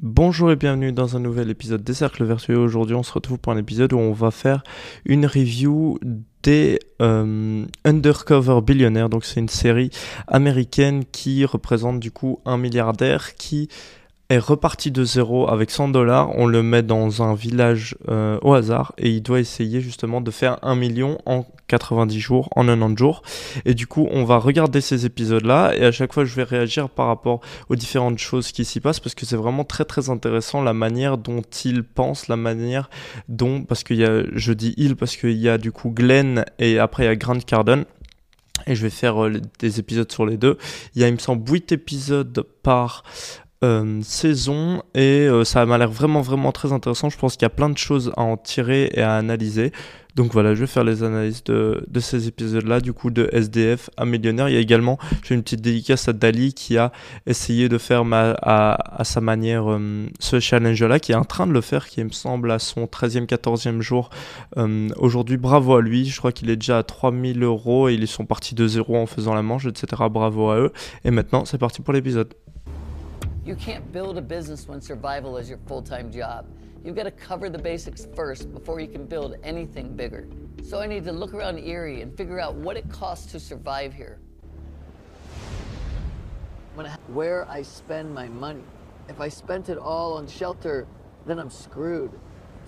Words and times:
Bonjour 0.00 0.52
et 0.52 0.54
bienvenue 0.54 0.92
dans 0.92 1.16
un 1.16 1.18
nouvel 1.18 1.50
épisode 1.50 1.82
des 1.82 1.92
Cercles 1.92 2.22
Vertueux. 2.22 2.56
Aujourd'hui, 2.56 2.94
on 2.94 3.02
se 3.02 3.10
retrouve 3.12 3.36
pour 3.36 3.52
un 3.52 3.56
épisode 3.56 3.92
où 3.92 3.98
on 3.98 4.12
va 4.12 4.30
faire 4.30 4.62
une 5.04 5.26
review 5.26 5.98
des 6.44 6.78
euh, 7.02 7.64
Undercover 7.84 8.60
Billionaires. 8.62 9.08
Donc, 9.08 9.24
c'est 9.24 9.40
une 9.40 9.48
série 9.48 9.90
américaine 10.28 11.04
qui 11.04 11.44
représente 11.44 11.98
du 11.98 12.12
coup 12.12 12.38
un 12.44 12.58
milliardaire 12.58 13.34
qui 13.34 13.68
est 14.30 14.38
reparti 14.38 14.90
de 14.90 15.04
zéro 15.04 15.48
avec 15.48 15.70
100 15.70 15.88
dollars. 15.88 16.30
On 16.36 16.46
le 16.46 16.62
met 16.62 16.82
dans 16.82 17.22
un 17.22 17.34
village 17.34 17.96
euh, 18.08 18.38
au 18.42 18.52
hasard 18.52 18.92
et 18.98 19.08
il 19.08 19.22
doit 19.22 19.40
essayer 19.40 19.80
justement 19.80 20.20
de 20.20 20.30
faire 20.30 20.58
un 20.62 20.76
million 20.76 21.18
en 21.24 21.46
90 21.68 22.20
jours, 22.20 22.48
en 22.54 22.66
90 22.66 22.98
jours. 22.98 23.22
Et 23.64 23.72
du 23.72 23.86
coup, 23.86 24.06
on 24.10 24.24
va 24.24 24.36
regarder 24.36 24.82
ces 24.82 25.06
épisodes-là 25.06 25.74
et 25.74 25.84
à 25.84 25.92
chaque 25.92 26.12
fois, 26.12 26.26
je 26.26 26.34
vais 26.34 26.42
réagir 26.42 26.90
par 26.90 27.06
rapport 27.06 27.40
aux 27.70 27.76
différentes 27.76 28.18
choses 28.18 28.52
qui 28.52 28.66
s'y 28.66 28.80
passent 28.80 29.00
parce 29.00 29.14
que 29.14 29.24
c'est 29.24 29.36
vraiment 29.36 29.64
très 29.64 29.86
très 29.86 30.10
intéressant 30.10 30.60
la 30.60 30.74
manière 30.74 31.16
dont 31.16 31.42
il 31.64 31.82
pense, 31.82 32.28
la 32.28 32.36
manière 32.36 32.90
dont, 33.28 33.62
parce 33.62 33.82
qu'il 33.82 33.96
y 33.96 34.04
a, 34.04 34.24
je 34.34 34.52
dis 34.52 34.74
il 34.76 34.96
parce 34.96 35.16
qu'il 35.16 35.38
y 35.38 35.48
a 35.48 35.56
du 35.56 35.72
coup 35.72 35.90
Glenn 35.90 36.44
et 36.58 36.78
après 36.78 37.04
il 37.04 37.06
y 37.06 37.10
a 37.10 37.16
Grant 37.16 37.40
Cardone 37.40 37.86
et 38.66 38.74
je 38.74 38.82
vais 38.82 38.90
faire 38.90 39.24
euh, 39.24 39.40
des 39.58 39.80
épisodes 39.80 40.10
sur 40.10 40.26
les 40.26 40.36
deux. 40.36 40.58
Il 40.94 41.00
y 41.00 41.04
a, 41.04 41.08
il 41.08 41.14
me 41.14 41.18
semble, 41.18 41.50
8 41.50 41.72
épisodes 41.72 42.44
par 42.62 43.04
euh, 43.64 44.00
saison 44.02 44.84
et 44.94 45.26
euh, 45.26 45.42
ça 45.42 45.66
m'a 45.66 45.78
l'air 45.78 45.90
vraiment 45.90 46.20
vraiment 46.20 46.52
très 46.52 46.72
intéressant. 46.72 47.10
Je 47.10 47.18
pense 47.18 47.32
qu'il 47.32 47.42
y 47.42 47.46
a 47.46 47.50
plein 47.50 47.68
de 47.68 47.76
choses 47.76 48.12
à 48.16 48.22
en 48.22 48.36
tirer 48.36 48.88
et 48.94 49.02
à 49.02 49.16
analyser. 49.16 49.72
Donc 50.14 50.32
voilà, 50.32 50.54
je 50.54 50.60
vais 50.60 50.68
faire 50.68 50.84
les 50.84 51.02
analyses 51.02 51.42
de, 51.44 51.84
ces 51.98 52.28
épisodes-là, 52.28 52.80
du 52.80 52.92
coup 52.92 53.10
de 53.10 53.28
SDF 53.32 53.90
à 53.96 54.04
millionnaire. 54.04 54.48
Il 54.48 54.54
y 54.54 54.56
a 54.56 54.60
également, 54.60 54.96
j'ai 55.24 55.34
une 55.34 55.42
petite 55.42 55.60
dédicace 55.60 56.08
à 56.08 56.12
Dali 56.12 56.54
qui 56.54 56.76
a 56.76 56.92
essayé 57.26 57.68
de 57.68 57.78
faire 57.78 58.04
ma, 58.04 58.36
à, 58.42 59.02
sa 59.04 59.20
manière 59.20 59.70
euh, 59.70 60.06
ce 60.20 60.38
challenge-là, 60.38 61.00
qui 61.00 61.12
est 61.12 61.16
en 61.16 61.24
train 61.24 61.46
de 61.46 61.52
le 61.52 61.60
faire, 61.60 61.88
qui 61.88 62.02
me 62.02 62.10
semble 62.10 62.52
à 62.52 62.60
son 62.60 62.84
13e, 62.84 63.26
14e 63.26 63.80
jour 63.80 64.10
aujourd'hui. 64.96 65.36
Bravo 65.36 65.76
à 65.76 65.82
lui, 65.82 66.04
je 66.04 66.18
crois 66.18 66.32
qu'il 66.32 66.50
est 66.50 66.56
déjà 66.56 66.78
à 66.78 66.82
3000 66.84 67.42
euros 67.42 67.88
et 67.88 67.94
ils 67.94 68.06
sont 68.06 68.24
partis 68.24 68.54
de 68.54 68.66
zéro 68.68 68.96
en 68.96 69.06
faisant 69.06 69.34
la 69.34 69.42
manche, 69.42 69.66
etc. 69.66 70.02
Bravo 70.10 70.50
à 70.50 70.58
eux. 70.58 70.72
Et 71.04 71.10
maintenant, 71.10 71.44
c'est 71.44 71.58
parti 71.58 71.82
pour 71.82 71.92
l'épisode. 71.92 72.34
You 73.48 73.56
can't 73.56 73.90
build 73.92 74.18
a 74.18 74.20
business 74.20 74.68
when 74.68 74.78
survival 74.82 75.38
is 75.38 75.48
your 75.48 75.56
full 75.66 75.80
time 75.80 76.12
job. 76.12 76.44
You've 76.84 76.94
got 76.94 77.04
to 77.04 77.10
cover 77.10 77.48
the 77.48 77.56
basics 77.56 78.06
first 78.14 78.52
before 78.52 78.78
you 78.78 78.88
can 78.88 79.06
build 79.06 79.36
anything 79.42 79.96
bigger. 79.96 80.28
So 80.62 80.80
I 80.80 80.86
need 80.86 81.02
to 81.06 81.12
look 81.12 81.32
around 81.32 81.58
Erie 81.58 82.02
and 82.02 82.14
figure 82.14 82.38
out 82.38 82.56
what 82.56 82.76
it 82.76 82.86
costs 82.90 83.32
to 83.32 83.40
survive 83.40 83.94
here. 83.94 84.18
Where 87.06 87.48
I 87.48 87.62
spend 87.62 88.12
my 88.12 88.28
money. 88.28 88.64
If 89.08 89.18
I 89.18 89.30
spent 89.30 89.70
it 89.70 89.78
all 89.78 90.18
on 90.18 90.28
shelter, 90.28 90.86
then 91.24 91.38
I'm 91.38 91.48
screwed. 91.48 92.10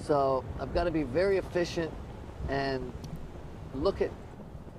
So 0.02 0.42
I've 0.58 0.72
got 0.72 0.84
to 0.84 0.90
be 0.90 1.02
very 1.02 1.36
efficient 1.36 1.92
and 2.48 2.90
look 3.74 4.00
at 4.00 4.10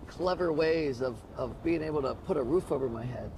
clever 0.08 0.52
ways 0.52 1.04
of, 1.04 1.22
of 1.38 1.64
being 1.64 1.84
able 1.84 2.02
to 2.02 2.16
put 2.26 2.38
a 2.38 2.44
roof 2.44 2.72
over 2.72 2.90
my 2.90 3.06
head. 3.06 3.30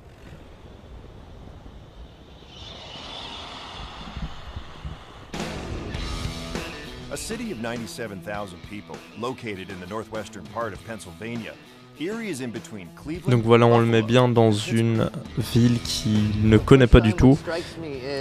A 7.13 7.17
city 7.17 7.51
of 7.51 7.59
97,000 7.61 8.57
people, 8.71 8.95
located 9.21 9.69
in 9.69 9.79
the 9.79 9.87
northwestern 9.89 10.43
part 10.53 10.73
of 10.73 10.79
Pennsylvania, 10.87 11.51
Erie 11.99 12.29
is 12.31 12.41
in 12.41 12.49
between 12.49 12.87
Cleveland. 12.95 13.29
Donc 13.29 13.43
voilà, 13.43 13.67
on 13.67 13.77
le 13.77 13.85
met 13.85 14.01
bien 14.01 14.27
dans 14.27 14.51
une 14.51 15.07
ville 15.37 15.79
qu'il 15.83 16.49
ne 16.49 16.57
connaît 16.57 16.87
pas 16.87 17.01
du 17.01 17.13
tout. 17.13 17.37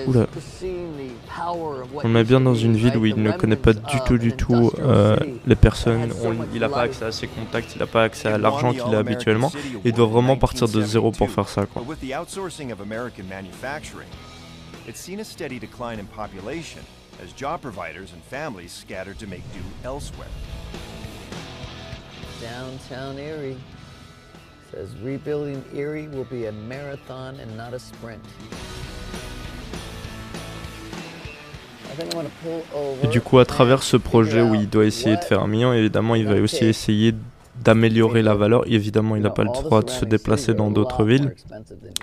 Oula. 0.06 0.26
On 2.04 2.06
le 2.08 2.12
met 2.12 2.24
bien 2.24 2.40
dans 2.42 2.54
une 2.54 2.76
ville 2.76 2.98
où 2.98 3.06
il 3.06 3.16
ne 3.22 3.30
connaît 3.32 3.56
pas 3.56 3.72
du 3.72 3.80
tout, 4.06 4.18
du 4.18 4.36
tout 4.36 4.70
euh, 4.78 5.16
les 5.46 5.56
personnes. 5.56 6.10
On- 6.28 6.34
il 6.52 6.60
n'a 6.60 6.68
pas 6.68 6.82
accès 6.82 7.04
à 7.06 7.12
ses 7.12 7.28
contacts, 7.28 7.74
il 7.74 7.78
n'a 7.78 7.86
pas 7.86 8.02
accès 8.04 8.28
à 8.28 8.36
l'argent 8.36 8.72
qu'il 8.72 8.94
a 8.94 8.98
habituellement. 8.98 9.50
Il 9.86 9.92
doit 9.94 10.06
vraiment 10.06 10.36
partir 10.36 10.68
de 10.68 10.82
zéro 10.82 11.10
pour 11.12 11.30
faire 11.30 11.48
ça, 11.48 11.64
quoi. 11.64 11.80
But 17.18 17.26
with 17.26 17.36
the 17.36 17.44
outsourcing 17.44 17.64
of 17.64 17.64
American 17.64 17.92
manufacturing, 17.92 18.02
it's 18.02 18.08
seen 18.08 18.08
a 18.08 18.08
steady 18.08 18.08
decline 18.08 18.08
in 18.08 18.08
population 18.08 18.12
as 18.12 18.12
job 18.12 18.12
providers 18.12 18.12
and 18.12 18.22
families 18.24 18.72
scattered 18.72 19.18
to 19.18 19.26
make 19.26 19.42
do 19.52 19.60
elsewhere. 19.84 20.28
Downtown 22.40 23.18
Erie 23.18 23.56
says 24.72 24.96
rebuilding 25.02 25.64
Erie 25.74 26.08
will 26.08 26.24
be 26.24 26.46
a 26.46 26.52
marathon 26.52 27.38
and 27.40 27.56
not 27.56 27.74
a 27.74 27.78
sprint. 27.78 28.22
I 31.84 31.94
think 31.94 32.14
I'm 32.14 32.22
gonna 32.22 32.30
pull 32.42 32.64
over 32.74 33.04
Et 33.04 33.08
du 33.08 33.20
coup, 33.20 33.38
à 33.38 33.44
travers 33.44 33.82
ce 33.82 33.98
projet 33.98 34.40
où 34.40 34.54
il 34.54 34.68
doit 34.68 34.86
essayer 34.86 35.16
de 35.16 35.22
faire 35.22 35.42
un 35.42 35.46
million, 35.46 35.74
évidemment, 35.74 36.14
il 36.14 36.26
va 36.26 36.40
aussi 36.40 36.64
essayer 36.64 37.14
d'améliorer 37.62 38.22
la 38.22 38.34
valeur. 38.34 38.64
Évidemment, 38.66 39.14
il 39.14 39.22
n'a 39.22 39.30
pas 39.30 39.44
le 39.44 39.50
droit 39.50 39.82
de 39.82 39.90
se 39.90 40.06
déplacer 40.06 40.54
dans 40.54 40.70
d'autres 40.70 41.04
villes. 41.04 41.34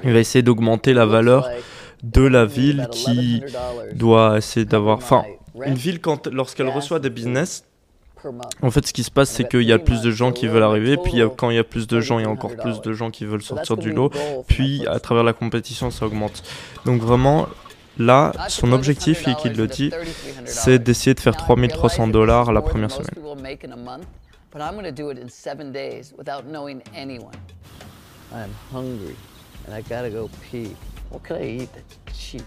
Il 0.03 0.13
va 0.13 0.19
essayer 0.19 0.43
d'augmenter 0.43 0.93
la 0.93 1.07
valeur 1.07 1.49
de 2.03 2.21
la 2.21 2.45
ville 2.45 2.87
qui 2.91 3.41
$1,100 3.41 3.95
doit 3.95 4.37
essayer 4.37 4.65
d'avoir... 4.65 4.97
Enfin, 4.97 5.23
my 5.55 5.67
une 5.67 5.75
ville, 5.75 5.99
quand, 5.99 6.27
lorsqu'elle 6.27 6.69
reçoit 6.69 6.99
des 6.99 7.09
business, 7.09 7.65
en 8.61 8.71
fait, 8.71 8.85
ce 8.85 8.93
qui 8.93 9.03
se 9.03 9.11
passe, 9.11 9.29
c'est 9.29 9.47
qu'il 9.47 9.63
y 9.63 9.71
a 9.71 9.79
plus 9.79 10.01
de 10.01 10.11
gens 10.11 10.31
qui 10.31 10.47
veulent 10.47 10.63
arriver, 10.63 10.97
puis 10.97 11.21
quand 11.37 11.49
il 11.49 11.55
y 11.55 11.59
a 11.59 11.63
plus 11.63 11.87
de 11.87 12.01
gens, 12.01 12.19
il 12.19 12.23
y 12.23 12.25
a 12.25 12.29
encore 12.29 12.51
$1,100. 12.51 12.61
plus 12.61 12.81
de 12.81 12.93
gens 12.93 13.11
qui 13.11 13.25
veulent 13.25 13.41
sortir 13.41 13.77
du 13.77 13.91
lot, 13.93 14.11
puis 14.47 14.79
first 14.79 14.89
à 14.89 14.99
travers 14.99 15.23
la 15.23 15.33
compétition, 15.33 15.89
ça 15.89 16.05
augmente. 16.05 16.43
Donc 16.85 17.01
vraiment, 17.01 17.47
là, 17.97 18.33
I 18.37 18.51
son 18.51 18.73
objectif, 18.73 19.27
et 19.27 19.31
$100 19.31 19.41
qu'il 19.41 19.53
le 19.53 19.67
dit, 19.67 19.89
$3,300. 19.89 20.41
c'est 20.45 20.79
d'essayer 20.79 21.13
de 21.13 21.19
faire 21.19 21.33
Now, 21.33 21.39
I 21.39 21.67
3300 21.67 22.03
realize 22.03 22.13
dollars 22.13 22.51
la 22.51 22.61
première 22.61 22.91
semaine. 22.91 23.09
Eat 31.41 31.69
that's 31.73 31.97
cheap? 32.13 32.43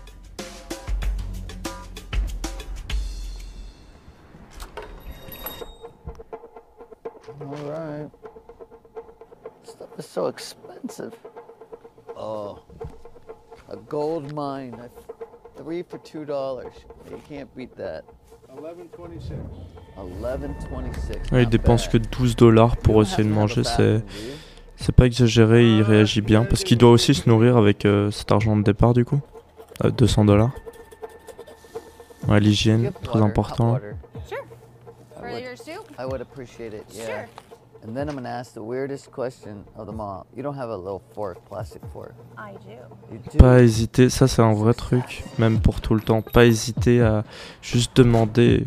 All 7.41 7.57
right. 7.69 8.11
Stuff 9.65 9.89
is 9.99 10.07
so 10.07 10.27
expensive. 10.27 11.15
Oh, 12.17 12.59
a 13.69 13.77
gold 13.77 14.33
mine. 14.35 14.75
I- 14.81 14.89
Three 15.57 15.83
for 15.83 15.99
two 15.99 16.25
dollars. 16.25 16.73
You 17.11 17.21
can't 17.29 17.55
beat 17.55 17.77
that. 17.77 18.05
1126. 18.49 19.39
11.26. 19.97 21.31
Ouais, 21.33 21.43
il 21.43 21.49
dépense 21.49 21.87
que 21.89 21.99
bad. 21.99 22.11
12 22.11 22.37
dollars 22.37 22.77
pour 22.79 23.03
essayer 23.03 23.25
de 23.25 23.33
manger, 23.33 23.63
c'est... 23.63 24.03
C'est 24.83 24.91
pas 24.91 25.07
exagéré, 25.07 25.65
il 25.65 25.83
réagit 25.83 26.23
bien 26.23 26.45
parce 26.45 26.65
qu'il 26.65 26.77
doit 26.77 26.91
aussi 26.91 27.15
se 27.15 27.29
nourrir 27.29 27.57
avec 27.57 27.85
euh, 27.85 28.11
cet 28.11 28.33
argent 28.33 28.57
de 28.57 28.65
départ 28.65 28.95
du 28.95 29.05
coup. 29.05 29.21
Euh, 29.85 29.91
200 29.91 30.25
dollars. 30.25 30.51
Ouais, 32.27 32.41
l'hygiène, 32.41 32.91
très 33.05 33.21
important. 33.21 33.79
I 35.99 36.05
would 36.05 36.21
appreciate 36.21 36.75
it, 36.75 36.85
yeah. 36.93 37.05
Sure. 37.07 37.29
And 37.85 37.95
then 37.95 38.09
I'm 38.09 38.17
gonna 38.17 38.29
ask 38.29 38.55
the 38.55 38.63
weirdest 38.63 39.13
question 39.13 39.65
of 39.77 39.87
them 39.87 40.01
all. 40.01 40.27
You 40.37 40.43
don't 40.43 40.57
have 40.57 40.71
a 40.71 40.77
little 40.77 41.03
fork, 41.15 41.39
plastic 41.49 41.83
fork. 41.93 42.15
I 42.37 42.55
do. 42.65 42.79
You 43.13 43.21
do? 43.33 43.39
Pas 43.39 43.63
hésiter, 43.63 44.11
ça 44.11 44.27
c'est 44.27 44.43
un 44.43 44.53
vrai 44.53 44.75
truc, 44.75 45.23
même 45.39 45.61
pour 45.61 45.81
tout 45.81 45.95
le 45.95 46.01
temps. 46.01 46.23
Pas 46.23 46.45
hésiter 46.45 47.01
à 47.03 47.23
juste 47.61 47.97
demander. 47.97 48.67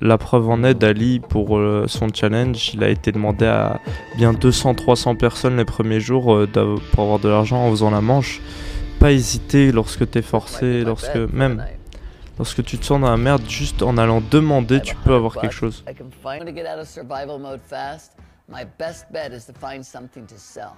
La 0.00 0.18
preuve 0.18 0.48
en 0.48 0.64
est, 0.64 0.74
Dali, 0.74 1.20
pour 1.20 1.58
euh, 1.58 1.86
son 1.88 2.08
challenge, 2.12 2.72
il 2.74 2.82
a 2.82 2.88
été 2.88 3.12
demandé 3.12 3.46
à 3.46 3.80
bien 4.16 4.32
200-300 4.32 5.16
personnes 5.16 5.56
les 5.56 5.64
premiers 5.64 6.00
jours 6.00 6.34
euh, 6.34 6.48
pour 6.92 7.04
avoir 7.04 7.18
de 7.18 7.28
l'argent 7.28 7.66
en 7.66 7.70
faisant 7.70 7.90
la 7.90 8.00
manche. 8.00 8.40
Pas 8.98 9.12
hésiter 9.12 9.70
lorsque 9.70 10.10
t'es 10.10 10.22
forcé, 10.22 10.82
lorsque 10.82 11.16
même 11.16 11.64
lorsque 12.38 12.64
tu 12.64 12.78
te 12.78 12.84
sens 12.84 13.00
dans 13.00 13.10
la 13.10 13.16
merde, 13.16 13.42
juste 13.48 13.82
en 13.82 13.96
allant 13.96 14.20
demander, 14.20 14.80
tu 14.80 14.94
peux 14.96 15.10
100 15.10 15.16
avoir 15.16 15.34
quelque 15.40 15.54
chose. 15.54 15.84
My 18.50 18.64
best 18.78 19.12
bet 19.12 19.34
is 19.34 19.44
to 19.44 19.52
find 19.52 19.84
something 19.84 20.24
to 20.26 20.38
sell. 20.38 20.74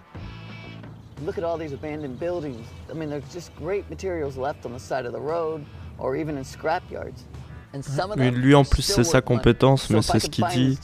Look 1.25 1.39
at 1.39 1.45
all 1.45 1.57
these 1.57 1.73
abandoned 1.73 2.19
buildings. 2.19 2.67
I 2.91 2.95
mean, 2.95 3.09
there's 3.09 3.33
just 3.33 3.55
great 3.55 3.89
materials 3.89 4.37
left 4.37 4.67
on 4.67 4.73
the 4.73 4.81
side 4.81 5.07
of 5.07 5.13
the 5.13 5.21
road 5.21 5.65
or 5.97 6.17
even 6.17 6.37
in 6.37 6.43
scrap 6.43 6.83
yards. 6.91 7.27
Them 7.73 8.35
lui 8.35 8.55
en 8.55 8.65
plus 8.65 8.83
c'est 8.83 9.05
sa 9.05 9.21
compétence, 9.21 9.91
mais 9.91 10.03
c'est 10.03 10.19
ce 10.19 10.29
qu'il 10.29 10.45
dit. 10.49 10.79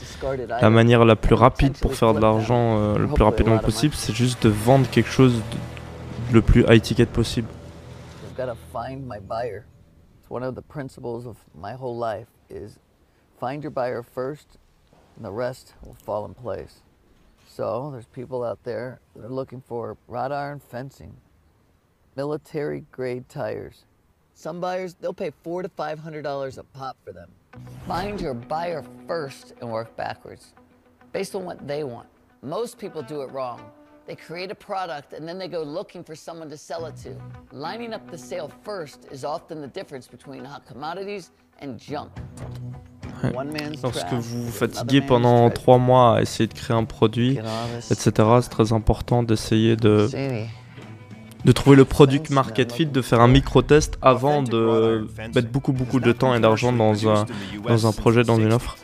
La 0.48 0.70
manière 0.70 1.04
la 1.04 1.16
plus 1.16 1.34
rapide 1.34 1.76
pour 1.78 1.94
faire 1.94 2.14
de 2.14 2.20
l'argent 2.20 2.78
euh, 2.78 2.98
le 2.98 3.08
plus 3.08 3.24
rapidement 3.24 3.58
possible, 3.58 3.94
c'est 3.94 4.12
juste 4.14 4.42
de 4.44 4.48
vendre 4.48 4.88
quelque 4.90 5.10
chose 5.10 5.34
de- 5.34 6.34
le 6.34 6.42
plus 6.42 6.64
high 6.68 6.80
ticket 6.80 7.06
possible. 7.06 7.48
One 10.28 10.42
of 10.42 10.54
the 10.56 10.62
principles 10.62 11.24
of 11.26 11.36
my 11.54 11.72
whole 11.74 11.96
life 11.96 12.26
is 12.50 12.78
find 13.38 13.62
your 13.62 13.70
buyer 13.70 14.02
first 14.02 14.58
and 15.16 15.24
the 15.24 15.30
rest 15.32 15.74
will 15.84 15.94
fall 16.04 16.26
in 16.26 16.34
place. 16.34 16.82
So 17.48 17.90
there's 17.92 18.06
people 18.06 18.42
out 18.44 18.58
there 18.64 18.98
that 19.14 19.24
are 19.24 19.32
looking 19.32 19.60
for 19.60 19.96
wrought 20.08 20.32
iron 20.32 20.58
fencing, 20.60 21.14
military 22.16 22.84
grade 22.90 23.28
tires, 23.28 23.84
Some 24.38 24.60
buyers, 24.60 24.94
they'll 25.00 25.14
pay 25.14 25.32
four 25.42 25.62
to 25.62 25.68
five 25.70 25.98
hundred 25.98 26.22
dollars 26.22 26.58
a 26.58 26.62
pop 26.62 26.98
for 27.02 27.10
them. 27.10 27.30
Find 27.88 28.20
your 28.20 28.34
buyer 28.34 28.84
first 29.06 29.54
and 29.62 29.70
work 29.70 29.96
backwards, 29.96 30.52
based 31.10 31.34
on 31.34 31.46
what 31.46 31.66
they 31.66 31.84
want. 31.84 32.06
Most 32.42 32.78
people 32.78 33.00
do 33.00 33.22
it 33.22 33.30
wrong. 33.32 33.62
They 34.06 34.14
create 34.14 34.50
a 34.50 34.54
product 34.54 35.14
and 35.14 35.26
then 35.26 35.38
they 35.38 35.48
go 35.48 35.62
looking 35.62 36.04
for 36.04 36.14
someone 36.14 36.50
to 36.50 36.56
sell 36.58 36.84
it 36.84 36.96
to. 36.98 37.16
Lining 37.50 37.94
up 37.94 38.10
the 38.10 38.18
sale 38.18 38.52
first 38.62 39.06
is 39.10 39.24
often 39.24 39.62
the 39.62 39.68
difference 39.68 40.06
between 40.06 40.44
hot 40.44 40.66
commodities 40.66 41.30
and 41.60 41.80
junk. 41.80 42.12
Lorsque 43.82 44.12
vous 44.12 44.44
vous 44.44 44.52
fatiguez 44.52 45.00
pendant 45.00 45.48
trois 45.48 45.78
mois 45.78 46.16
à 46.16 46.20
essayer 46.20 46.46
de 46.46 46.52
créer 46.52 46.76
un 46.76 46.84
produit, 46.84 47.36
Get 47.36 47.46
all 47.46 47.68
this 47.74 47.90
etc., 47.90 48.28
c'est 48.42 48.50
très 48.50 48.74
important 48.74 49.22
d'essayer 49.22 49.76
de. 49.76 50.06
De 51.46 51.52
trouver 51.52 51.76
le 51.76 51.84
product 51.84 52.30
market 52.30 52.72
fit, 52.72 52.86
de 52.86 53.02
faire 53.02 53.20
un 53.20 53.28
micro-test 53.28 53.98
avant 54.02 54.42
de 54.42 55.06
mettre 55.32 55.48
beaucoup 55.48 55.72
beaucoup 55.72 56.00
de 56.00 56.10
temps 56.10 56.34
et 56.34 56.40
d'argent 56.40 56.72
dans 56.72 57.08
un, 57.08 57.24
dans 57.68 57.86
un 57.86 57.92
projet, 57.92 58.24
dans 58.24 58.40
une 58.40 58.52
offre. 58.52 58.76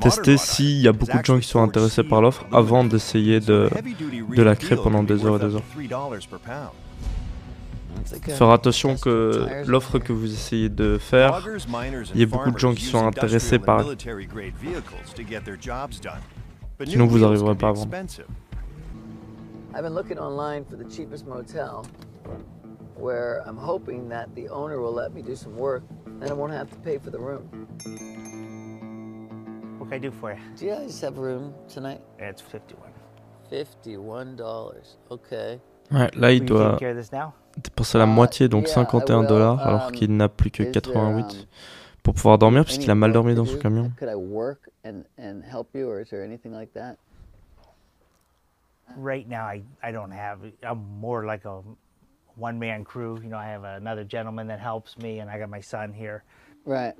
Tester 0.00 0.36
s'il 0.36 0.80
y 0.80 0.88
a 0.88 0.92
beaucoup 0.92 1.18
de 1.18 1.24
gens 1.24 1.38
qui 1.38 1.46
sont 1.46 1.62
intéressés 1.62 2.02
par 2.02 2.20
l'offre 2.20 2.44
avant 2.52 2.82
d'essayer 2.82 3.38
de, 3.38 3.70
de 4.36 4.42
la 4.42 4.56
créer 4.56 4.76
pendant 4.76 5.04
des 5.04 5.24
heures 5.24 5.36
et 5.36 5.46
des 5.46 5.54
heures. 5.54 6.72
Faire 8.26 8.50
attention 8.50 8.96
que 8.96 9.46
l'offre 9.68 10.00
que 10.00 10.12
vous 10.12 10.32
essayez 10.32 10.70
de 10.70 10.98
faire, 10.98 11.46
il 12.14 12.20
y 12.20 12.24
a 12.24 12.26
beaucoup 12.26 12.50
de 12.50 12.58
gens 12.58 12.74
qui 12.74 12.84
sont 12.84 13.06
intéressés 13.06 13.60
par. 13.60 13.84
Sinon, 16.84 17.06
vous 17.06 17.18
n'arriverez 17.20 17.54
pas 17.54 17.68
à 17.68 17.72
vendre. 17.72 17.94
I've 19.74 19.82
been 19.82 19.94
looking 19.94 20.18
online 20.18 20.64
for 20.64 20.76
the 20.76 20.84
cheapest 20.84 21.26
motel 21.26 21.86
where 22.96 23.42
I'm 23.46 23.56
hoping 23.56 24.08
that 24.10 24.34
the 24.34 24.48
owner 24.48 24.80
will 24.80 24.92
let 24.92 25.12
me 25.14 25.22
do 25.22 25.34
some 25.34 25.56
work 25.56 25.82
and 26.20 26.28
I 26.30 26.34
won't 26.34 26.52
have 26.52 26.68
to 26.70 26.76
pay 26.76 26.98
for 26.98 27.10
the 27.10 27.18
room. 27.18 27.48
What 29.78 29.88
can 29.88 29.94
I 29.94 29.98
do 29.98 30.10
for 30.10 30.32
you? 30.32 30.38
Do 30.58 30.66
you 30.66 30.72
guys 30.72 31.00
have 31.00 31.16
room 31.18 31.54
tonight? 31.68 32.00
It's 32.18 32.42
51. 32.42 32.90
$51. 33.50 34.96
Okay. 35.10 35.58
ouais, 35.90 36.10
là 36.16 36.32
il 36.32 36.44
doit 36.44 36.78
dépenser 37.56 37.98
la 37.98 38.06
moitié, 38.06 38.48
donc 38.48 38.64
yeah, 38.66 38.70
I 38.70 38.74
51 38.74 39.20
will. 39.20 39.26
dollars, 39.28 39.60
alors 39.60 39.86
Um, 39.88 39.92
qu'il 39.92 40.16
n'a 40.16 40.28
plus 40.28 40.50
que 40.50 40.62
is 40.62 40.70
there, 40.70 40.82
88 40.82 41.24
um, 41.24 41.46
pour 42.02 42.14
pouvoir 42.14 42.38
dormir, 42.38 42.64
puisqu'il 42.64 42.90
a 42.90 42.94
mal 42.94 43.10
work 43.10 43.14
dormi 43.14 43.34
dans 43.34 43.44
son 43.44 43.58
camion. 43.58 43.90
Right 48.96 49.28
now, 49.28 49.44
I, 49.44 49.62
I 49.82 49.90
don't 49.90 50.10
have. 50.10 50.40
I'm 50.62 50.98
more 51.00 51.24
like 51.24 51.44
a 51.44 51.62
one 52.36 52.58
man 52.58 52.84
crew. 52.84 53.18
You 53.22 53.28
know, 53.28 53.38
I 53.38 53.46
have 53.46 53.64
another 53.64 54.04
gentleman 54.04 54.48
that 54.48 54.60
helps 54.60 54.98
me, 54.98 55.20
and 55.20 55.30
I 55.30 55.38
got 55.38 55.48
my 55.48 55.60
son 55.60 55.92
here. 55.92 56.24
Right. 56.64 56.94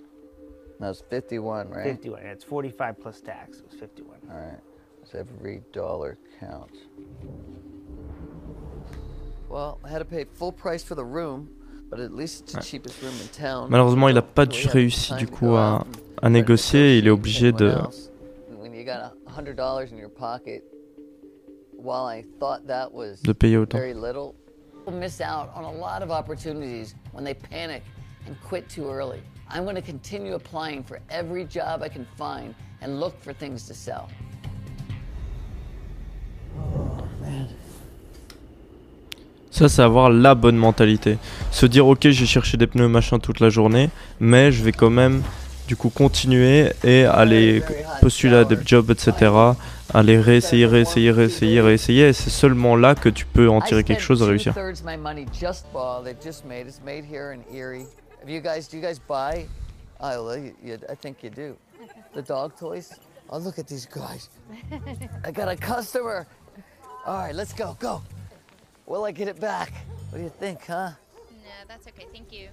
That's 0.80 1.02
51, 1.10 1.70
right? 1.70 1.84
51. 1.84 2.22
It's 2.22 2.44
45 2.44 3.00
plus 3.00 3.20
tax. 3.20 3.58
It 3.58 3.66
was 3.70 3.78
51. 3.78 4.16
All 4.30 4.36
right. 4.36 4.58
So 5.04 5.18
every 5.18 5.62
dollar 5.72 6.18
counts. 6.40 6.78
Well, 9.48 9.78
I 9.84 9.90
had 9.90 9.98
to 9.98 10.04
pay 10.04 10.24
full 10.24 10.50
price 10.50 10.82
for 10.82 10.94
the 10.94 11.04
room, 11.04 11.50
but 11.90 12.00
at 12.00 12.12
least 12.12 12.44
it's 12.44 12.52
the 12.54 12.62
cheapest 12.62 13.02
room 13.02 13.12
in 13.20 13.28
town. 13.28 13.68
Malheureusement, 13.70 14.08
il 14.08 14.14
n'a 14.14 14.22
pas 14.22 14.46
dû 14.46 14.66
have 14.66 14.72
réussi 14.72 15.14
du 15.16 15.26
coup 15.26 15.54
à, 15.56 15.84
à 16.22 16.30
négocier. 16.30 16.98
Il 16.98 17.06
est 17.06 17.10
negotiate 17.10 17.18
obligé 17.18 17.52
de. 17.52 17.74
De 21.82 23.32
payer 23.32 23.56
autant. 23.58 23.78
very 23.78 23.94
little, 23.94 24.34
people 24.72 24.92
miss 24.92 25.20
out 25.20 25.50
on 25.54 25.64
a 25.64 25.72
lot 25.72 26.02
of 26.02 26.10
opportunities 26.10 26.94
when 27.12 27.24
they 27.24 27.34
panic 27.34 27.82
and 28.26 28.36
quit 28.40 28.68
too 28.68 28.88
early. 28.88 29.20
I'm 29.50 29.64
going 29.64 29.76
to 29.76 29.82
continue 29.82 30.34
applying 30.34 30.82
for 30.82 31.00
every 31.10 31.44
job 31.44 31.82
I 31.82 31.88
can 31.88 32.06
find 32.16 32.54
and 32.80 33.00
look 33.00 33.18
for 33.20 33.32
things 33.32 33.66
to 33.66 33.74
sell. 33.74 34.08
Ça, 39.50 39.68
c'est 39.68 39.82
avoir 39.82 40.08
la 40.08 40.34
bonne 40.34 40.56
mentalité. 40.56 41.18
Se 41.50 41.66
dire, 41.66 41.86
ok, 41.86 42.08
j'ai 42.08 42.24
cherché 42.24 42.56
des 42.56 42.66
pneus 42.66 42.88
machin 42.88 43.18
toute 43.18 43.38
la 43.38 43.50
journée, 43.50 43.90
mais 44.18 44.50
je 44.50 44.64
vais 44.64 44.72
quand 44.72 44.88
même, 44.88 45.22
du 45.66 45.76
coup, 45.76 45.90
continuer 45.90 46.72
et 46.84 47.04
aller 47.04 47.62
postuler 48.00 48.36
à 48.36 48.44
des 48.44 48.58
jobs, 48.64 48.90
etc. 48.90 49.32
Aller 49.94 50.18
réessayer, 50.18 50.66
réessayer, 50.66 51.10
réessayer, 51.10 51.60
réessayer. 51.60 52.08
Et 52.08 52.12
c'est 52.12 52.30
seulement 52.30 52.76
là 52.76 52.94
que 52.94 53.08
tu 53.08 53.26
peux 53.26 53.48
en 53.48 53.60
tirer 53.60 53.84
quelque 53.84 54.02
chose 54.02 54.22
et 54.22 54.24
réussir. 54.24 54.54
The 62.14 62.20
dog 62.20 62.52
toys? 62.58 62.94
Oh, 63.30 63.38
look 63.38 63.58
at 63.58 63.66
these 63.66 63.86
guys. 63.86 64.28
I 65.24 65.32
got 65.32 65.48
a 65.48 65.56
customer. 65.56 66.26
All 67.06 67.16
right, 67.16 67.34
let's 67.34 67.54
go. 67.54 67.76
Go. 67.80 68.02
Will 68.86 69.04
I 69.04 69.12
get 69.12 69.28
it 69.28 69.40
back? 69.40 69.72
What 70.10 70.18
do 70.18 70.24
you 70.24 70.32
think, 70.38 70.66
huh? 70.66 70.90
No, 71.30 71.50
that's 71.66 71.86
okay. 71.88 72.06
Thank 72.12 72.32
you. 72.32 72.48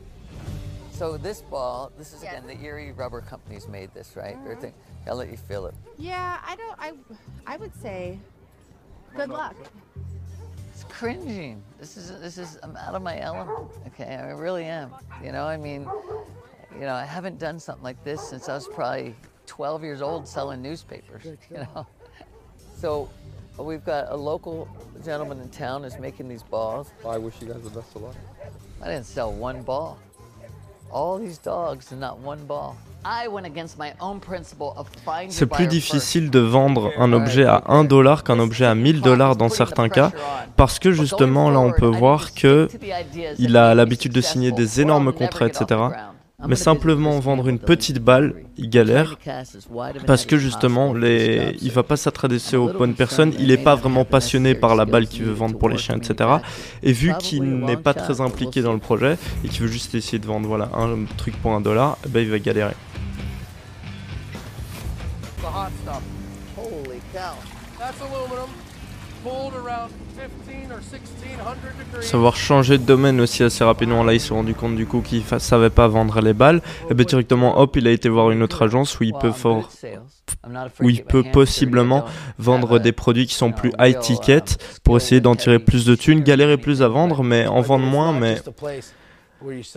So 1.00 1.16
this 1.16 1.42
ball, 1.44 1.94
this 1.98 2.12
is 2.12 2.22
Yeah. 2.22 2.32
again 2.32 2.46
the 2.46 2.62
Erie 2.62 2.92
Rubber 2.92 3.22
Company's 3.22 3.70
made 3.70 3.94
this, 3.94 4.18
right? 4.18 4.36
Or 4.44 4.52
mm-hmm. 4.52 4.60
thing. 4.60 4.74
I'll 5.08 5.16
let 5.16 5.30
you 5.30 5.38
feel 5.38 5.66
it. 5.66 5.74
Yeah, 5.98 6.42
I 6.46 6.58
don't. 6.58 6.78
I 6.78 6.92
I 7.48 7.56
would 7.56 7.74
say, 7.82 8.20
good 9.16 9.30
luck. 9.30 9.56
It's 10.74 10.84
cringing. 10.90 11.64
This 11.80 11.96
is 11.96 12.20
this 12.20 12.38
is 12.38 12.60
I'm 12.64 12.76
out 12.76 12.96
of 12.96 13.02
my 13.02 13.18
element. 13.18 13.72
Okay, 13.88 14.14
I 14.14 14.32
really 14.32 14.66
am. 14.66 14.92
You 15.24 15.32
know, 15.32 15.46
I 15.46 15.56
mean, 15.56 15.88
you 16.74 16.82
know, 16.82 16.96
I 16.96 17.06
haven't 17.06 17.40
done 17.40 17.62
something 17.62 17.84
like 17.84 18.04
this 18.04 18.22
since 18.22 18.50
I 18.50 18.56
was 18.56 18.68
probably 18.68 19.16
12 19.46 19.84
years 19.84 20.02
old 20.02 20.28
selling 20.28 20.62
newspapers. 20.62 21.24
You 21.50 21.60
know, 21.60 21.88
so 22.76 23.10
we've 23.58 23.86
got 23.86 24.12
a 24.12 24.18
local 24.18 24.68
gentleman 25.06 25.40
in 25.40 25.48
town 25.48 25.86
is 25.86 25.98
making 25.98 26.28
these 26.28 26.44
balls. 26.44 26.92
I 27.08 27.18
wish 27.18 27.36
you 27.40 27.48
guys 27.48 27.62
the 27.62 27.70
best 27.70 27.96
of 27.96 28.02
luck. 28.02 28.16
I 28.82 28.88
didn't 28.88 29.06
sell 29.06 29.32
one 29.32 29.64
ball. 29.64 29.98
C'est 35.30 35.46
plus 35.46 35.68
difficile 35.68 36.30
de 36.30 36.40
vendre 36.40 36.92
un 36.98 37.14
objet 37.14 37.46
à 37.46 37.64
1 37.68 37.86
dollar 37.86 38.24
qu'un 38.24 38.40
objet 38.40 38.66
à 38.66 38.76
1000 38.76 39.02
dollars 39.02 39.36
dans 39.36 39.50
certains 39.50 39.90
cas, 39.90 40.12
parce 40.58 40.80
que 40.80 40.92
justement 40.92 41.50
là 41.50 41.60
on 41.60 41.72
peut 41.72 41.88
voir 41.88 42.34
que 42.34 42.68
il 43.38 43.56
a 43.56 43.74
l'habitude 43.76 44.12
de 44.14 44.22
signer 44.22 44.52
des 44.52 44.82
énormes 44.82 45.14
contrats, 45.14 45.48
etc. 45.48 45.66
Mais 46.48 46.56
simplement 46.56 47.20
vendre 47.20 47.50
une 47.50 47.60
petite 47.60 48.00
balle, 48.00 48.34
il 48.58 48.70
galère, 48.70 49.18
parce 50.08 50.26
que 50.26 50.38
justement 50.38 50.94
les... 50.94 51.58
il 51.62 51.72
va 51.72 51.84
pas 51.84 51.98
s'adresser 51.98 52.56
aux 52.56 52.72
bonnes 52.72 52.96
personnes, 52.96 53.34
il 53.40 53.52
est 53.52 53.58
pas 53.58 53.76
vraiment 53.76 54.06
passionné 54.06 54.56
par 54.56 54.76
la 54.76 54.86
balle 54.86 55.08
qu'il 55.08 55.26
veut 55.26 55.34
vendre 55.34 55.58
pour 55.58 55.68
les 55.68 55.78
chiens, 55.78 55.98
etc. 55.98 56.30
Et 56.82 56.94
vu 56.94 57.14
qu'il 57.20 57.60
n'est 57.60 57.78
pas 57.78 57.94
très 57.94 58.22
impliqué 58.22 58.62
dans 58.62 58.74
le 58.74 58.80
projet 58.80 59.18
et 59.44 59.50
qu'il 59.50 59.62
veut 59.62 59.68
juste 59.68 59.94
essayer 59.96 60.20
de 60.20 60.26
vendre 60.26 60.48
voilà 60.48 60.70
un 60.74 61.06
truc 61.18 61.36
pour 61.42 61.52
un 61.54 61.62
dollar, 61.62 61.98
eh 62.06 62.10
ben 62.10 62.22
il 62.22 62.30
va 62.30 62.40
galérer. 62.40 62.76
Savoir 72.02 72.36
changer 72.36 72.78
de 72.78 72.84
domaine 72.84 73.20
aussi 73.22 73.44
assez 73.44 73.64
rapidement. 73.64 74.04
Là, 74.04 74.14
il 74.14 74.20
s'est 74.20 74.34
rendu 74.34 74.54
compte 74.56 74.76
du 74.76 74.86
coup 74.86 75.02
qu'il 75.02 75.24
fa- 75.24 75.40
savait 75.40 75.70
pas 75.70 75.88
vendre 75.88 76.22
les 76.22 76.34
balles. 76.34 76.62
Et 76.90 76.94
bien 76.94 77.06
directement, 77.06 77.60
hop, 77.60 77.76
il 77.76 77.88
a 77.88 77.92
été 77.92 78.10
voir 78.10 78.32
une 78.32 78.44
autre 78.44 78.62
agence 78.64 79.00
où 79.00 79.04
il 79.04 79.14
peut, 79.14 79.32
fort, 79.32 79.70
où 80.82 80.90
il 80.90 81.04
peut 81.04 81.24
possiblement 81.24 82.06
vendre 82.38 82.80
des 82.80 82.92
produits 82.92 83.26
qui 83.28 83.36
sont 83.36 83.52
plus 83.52 83.72
high 83.80 84.00
ticket 84.00 84.44
pour 84.84 84.98
essayer 84.98 85.22
d'en 85.22 85.36
tirer 85.36 85.60
plus 85.60 85.86
de 85.86 85.96
thunes, 85.96 86.22
galérer 86.22 86.58
plus 86.58 86.82
à 86.82 86.88
vendre, 86.88 87.24
mais 87.24 87.48
en 87.48 87.62
vendre 87.62 87.86
moins, 87.86 88.14
mais 88.14 88.38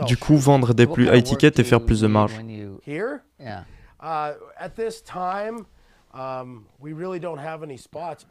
du 0.06 0.16
coup 0.16 0.36
vendre 0.36 0.74
des 0.74 0.86
plus 0.86 1.06
high 1.14 1.22
ticket 1.22 1.52
et 1.58 1.64
faire 1.64 1.80
plus 1.80 2.00
de 2.00 2.06
marge. 2.06 2.32
Uh, 4.04 4.32
at 4.58 4.70
this 4.74 5.00
time, 5.04 5.64
um, 6.12 6.64
we 6.80 6.92
really 6.92 7.20
don't 7.20 7.38
have 7.38 7.62
any 7.62 7.78
spots. 7.78 8.26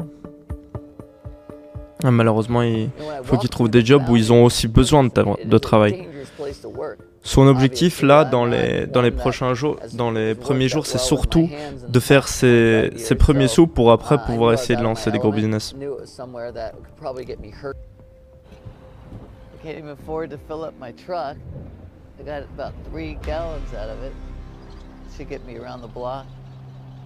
Ah, 2.03 2.11
Malheureusement, 2.11 2.61
il 2.61 2.89
faut 3.23 3.37
qu'il 3.37 3.49
trouve 3.49 3.69
des 3.69 3.85
jobs 3.85 4.07
où 4.09 4.15
ils 4.15 4.31
ont 4.33 4.43
aussi 4.43 4.67
besoin 4.67 5.03
de, 5.03 5.57
travail. 5.57 6.07
Son 7.23 7.47
objectif 7.47 8.01
là, 8.01 8.25
dans 8.25 8.45
les, 8.45 8.87
dans 8.87 9.01
les 9.01 9.11
prochains 9.11 9.53
jours, 9.53 9.77
dans 9.93 10.09
les 10.09 10.33
premiers 10.33 10.67
jours, 10.67 10.87
c'est 10.87 10.99
surtout 10.99 11.49
de 11.87 11.99
faire 11.99 12.27
ses, 12.27 12.91
ses 12.97 13.15
premiers 13.15 13.47
sous 13.47 13.67
pour 13.67 13.91
après 13.91 14.17
pouvoir 14.25 14.53
essayer 14.53 14.75
de 14.75 14.83
lancer 14.83 15.11
des 15.11 15.19
gros 15.19 15.31
business. 15.31 15.75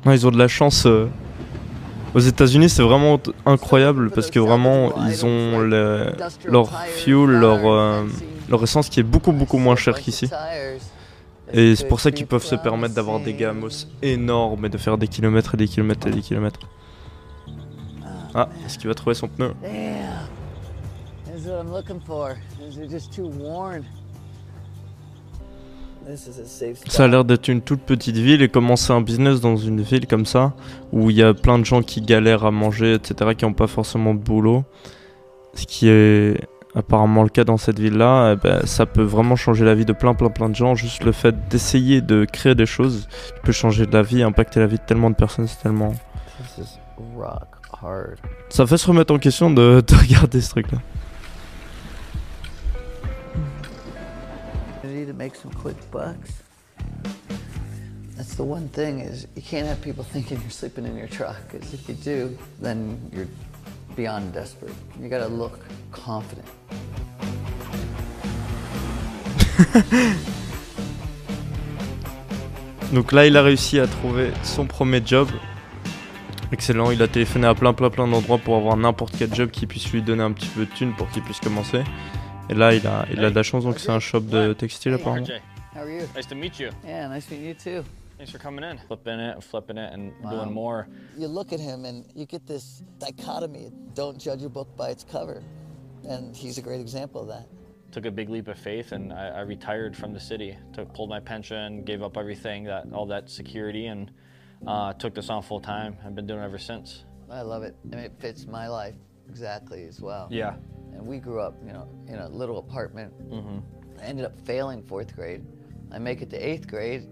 Ils 0.05 0.27
ont 0.27 0.31
de 0.31 0.37
la 0.37 0.47
chance. 0.47 0.85
euh, 0.85 1.09
Aux 2.15 2.19
États-Unis, 2.19 2.69
c'est 2.69 2.81
vraiment 2.81 3.19
incroyable 3.45 4.09
parce 4.09 4.31
que 4.31 4.39
vraiment, 4.39 4.91
ils 5.09 5.25
ont 5.25 5.59
le- 5.59 6.11
leur 6.45 6.67
fuel, 6.87 7.29
leur, 7.29 7.65
euh, 7.67 8.03
leur 8.49 8.63
essence 8.63 8.87
qui 8.89 9.01
est 9.01 9.03
beaucoup 9.03 9.33
beaucoup 9.33 9.57
moins 9.57 9.75
chère 9.75 9.95
qu'ici. 9.99 10.25
Et 11.51 11.75
c'est 11.75 11.87
pour 11.89 11.99
ça 11.99 12.11
qu'ils 12.11 12.25
peuvent 12.27 12.43
se 12.45 12.55
permettre 12.55 12.93
d'avoir 12.95 13.19
des 13.19 13.33
gamos 13.33 13.85
énormes 14.01 14.65
et 14.65 14.69
de 14.69 14.77
faire 14.77 14.97
des 14.97 15.07
kilomètres 15.09 15.53
et 15.55 15.57
des 15.57 15.67
kilomètres 15.67 16.07
et 16.07 16.11
des 16.11 16.21
kilomètres. 16.21 16.61
Ah, 18.33 18.49
est-ce 18.65 18.77
qu'il 18.79 18.87
va 18.87 18.93
trouver 18.93 19.13
son 19.15 19.27
pneu? 19.27 19.53
Ça 26.87 27.03
a 27.05 27.07
l'air 27.07 27.25
d'être 27.25 27.47
une 27.47 27.61
toute 27.61 27.81
petite 27.81 28.17
ville 28.17 28.41
et 28.41 28.49
commencer 28.49 28.93
un 28.93 29.01
business 29.01 29.41
dans 29.41 29.55
une 29.55 29.81
ville 29.81 30.07
comme 30.07 30.25
ça, 30.25 30.53
où 30.91 31.09
il 31.09 31.17
y 31.17 31.23
a 31.23 31.33
plein 31.33 31.57
de 31.59 31.65
gens 31.65 31.81
qui 31.81 32.01
galèrent 32.01 32.45
à 32.45 32.51
manger, 32.51 32.93
etc., 32.93 33.31
qui 33.35 33.45
n'ont 33.45 33.53
pas 33.53 33.67
forcément 33.67 34.13
de 34.13 34.19
boulot, 34.19 34.63
ce 35.55 35.65
qui 35.65 35.87
est 35.89 36.39
apparemment 36.75 37.23
le 37.23 37.29
cas 37.29 37.45
dans 37.45 37.57
cette 37.57 37.79
ville-là, 37.79 38.33
eh 38.33 38.35
ben, 38.35 38.65
ça 38.65 38.85
peut 38.85 39.01
vraiment 39.01 39.35
changer 39.35 39.63
la 39.65 39.73
vie 39.73 39.85
de 39.85 39.93
plein, 39.93 40.13
plein, 40.13 40.29
plein 40.29 40.49
de 40.49 40.55
gens. 40.55 40.75
Juste 40.75 41.03
le 41.03 41.13
fait 41.13 41.33
d'essayer 41.47 42.01
de 42.01 42.25
créer 42.25 42.53
des 42.53 42.65
choses 42.65 43.07
peut 43.43 43.53
changer 43.53 43.85
de 43.85 43.93
la 43.93 44.01
vie, 44.01 44.21
impacter 44.21 44.59
la 44.59 44.67
vie 44.67 44.77
de 44.77 44.83
tellement 44.85 45.09
de 45.09 45.15
personnes, 45.15 45.47
c'est 45.47 45.61
tellement... 45.61 45.93
This 46.37 46.65
is 46.65 46.79
rock 47.17 47.47
hard. 47.81 48.17
Ça 48.49 48.67
fait 48.67 48.77
se 48.77 48.87
remettre 48.87 49.13
en 49.13 49.19
question 49.19 49.49
de, 49.49 49.81
de 49.87 49.95
regarder 49.95 50.41
ce 50.41 50.49
truc-là. 50.49 50.79
Make 55.25 55.35
some 55.35 55.51
quick 55.63 55.77
bucks. 55.89 56.43
That's 58.15 58.35
the 58.35 58.43
one 58.43 58.69
thing 58.69 58.99
is 58.99 59.25
you 59.35 59.41
can't 59.41 59.65
have 59.65 59.81
people 59.81 60.03
thinking 60.13 60.39
you're 60.41 60.51
sleeping 60.51 60.85
in 60.85 60.95
your 60.95 61.07
truck. 61.07 61.37
Because 61.51 61.73
if 61.73 61.89
you 61.89 61.95
do, 61.95 62.37
then 62.61 62.99
you're 63.11 63.25
beyond 63.95 64.33
desperate. 64.33 64.75
You 65.01 65.09
gotta 65.09 65.27
look 65.27 65.57
confident. 65.91 66.45
Donc 72.93 73.11
là, 73.11 73.25
il 73.25 73.35
a 73.35 73.41
réussi 73.41 73.79
à 73.79 73.87
trouver 73.87 74.31
son 74.43 74.67
premier 74.67 75.01
job. 75.03 75.27
Excellent, 76.51 76.91
il 76.91 77.01
a 77.01 77.07
téléphoné 77.07 77.47
à 77.47 77.55
plein 77.55 77.73
plein 77.73 77.89
plein 77.89 78.07
d'endroits 78.07 78.37
pour 78.37 78.57
avoir 78.57 78.77
n'importe 78.77 79.15
quel 79.17 79.33
job 79.33 79.49
qui 79.49 79.65
puisse 79.65 79.91
lui 79.91 80.03
donner 80.03 80.21
un 80.21 80.33
petit 80.33 80.49
peu 80.49 80.67
de 80.67 80.71
thunes 80.71 80.93
pour 80.95 81.09
qu'il 81.09 81.23
puisse 81.23 81.39
commencer. 81.39 81.81
Et 82.49 82.53
là, 82.53 82.73
il 82.73 82.85
a, 82.85 83.05
il 83.11 83.23
a 83.23 83.29
de 83.29 83.35
la 83.35 83.43
chance, 83.43 83.63
donc 83.63 83.79
c'est 83.79 83.89
un 83.91 83.99
shop 83.99 84.21
de 84.21 84.53
textile 84.53 84.93
apparemment. 84.93 85.25
RJ, 85.25 85.41
How 85.75 85.79
are 85.81 85.89
you? 85.89 86.07
nice 86.15 86.27
to 86.27 86.35
meet 86.35 86.59
you. 86.59 86.69
Yeah, 86.85 87.07
nice 87.07 87.25
to 87.27 87.35
meet 87.35 87.47
you 87.47 87.53
too. 87.55 87.83
Thanks 88.17 88.31
for 88.31 88.37
coming 88.37 88.63
in. 88.63 88.77
Flipping 88.87 89.19
it, 89.19 89.35
and 89.35 89.43
flipping 89.43 89.77
it, 89.77 89.91
and 89.91 90.13
Wow. 90.23 90.29
doing 90.31 90.53
more. 90.53 90.87
You 91.17 91.27
look 91.27 91.51
at 91.51 91.59
him 91.59 91.83
and 91.85 92.05
you 92.15 92.25
get 92.25 92.45
this 92.47 92.81
dichotomy. 92.99 93.71
Don't 93.93 94.17
judge 94.17 94.43
a 94.43 94.49
book 94.49 94.69
by 94.77 94.89
its 94.91 95.03
cover. 95.03 95.41
And 96.07 96.35
he's 96.35 96.57
a 96.57 96.61
great 96.61 96.79
example 96.79 97.21
of 97.21 97.27
that. 97.27 97.47
Took 97.91 98.05
a 98.05 98.11
big 98.11 98.29
leap 98.29 98.47
of 98.47 98.57
faith, 98.57 98.91
and 98.91 99.11
I, 99.11 99.27
I 99.29 99.41
retired 99.41 99.95
from 99.97 100.13
the 100.13 100.19
city. 100.19 100.55
Took 100.73 100.93
pulled 100.93 101.09
my 101.09 101.19
pension, 101.19 101.83
gave 101.83 102.03
up 102.03 102.15
everything 102.17 102.65
that 102.65 102.85
all 102.93 103.07
that 103.07 103.29
security, 103.29 103.87
and 103.87 104.11
uh, 104.67 104.93
took 104.93 105.13
this 105.15 105.29
on 105.29 105.41
full 105.41 105.59
time. 105.61 105.97
I've 106.05 106.15
been 106.15 106.27
doing 106.27 106.39
it 106.41 106.45
ever 106.45 106.59
since. 106.59 107.03
I 107.29 107.41
love 107.41 107.63
it. 107.63 107.75
And 107.91 107.95
it 107.99 108.13
fits 108.19 108.45
my 108.45 108.67
life 108.67 108.95
exactly 109.27 109.85
as 109.87 109.99
well. 109.99 110.27
Yeah. 110.29 110.55
And 110.95 111.05
we 111.05 111.19
grew 111.19 111.39
up, 111.39 111.55
you 111.65 111.73
know, 111.73 111.87
in 112.07 112.15
a 112.15 112.29
little 112.29 112.57
apartment. 112.57 113.13
Mm-hmm. 113.29 113.59
I 113.99 114.05
ended 114.05 114.25
up 114.25 114.39
failing 114.45 114.81
fourth 114.83 115.15
grade. 115.15 115.45
I 115.91 115.99
make 115.99 116.21
it 116.21 116.29
to 116.31 116.37
eighth 116.37 116.67
grade, 116.67 117.07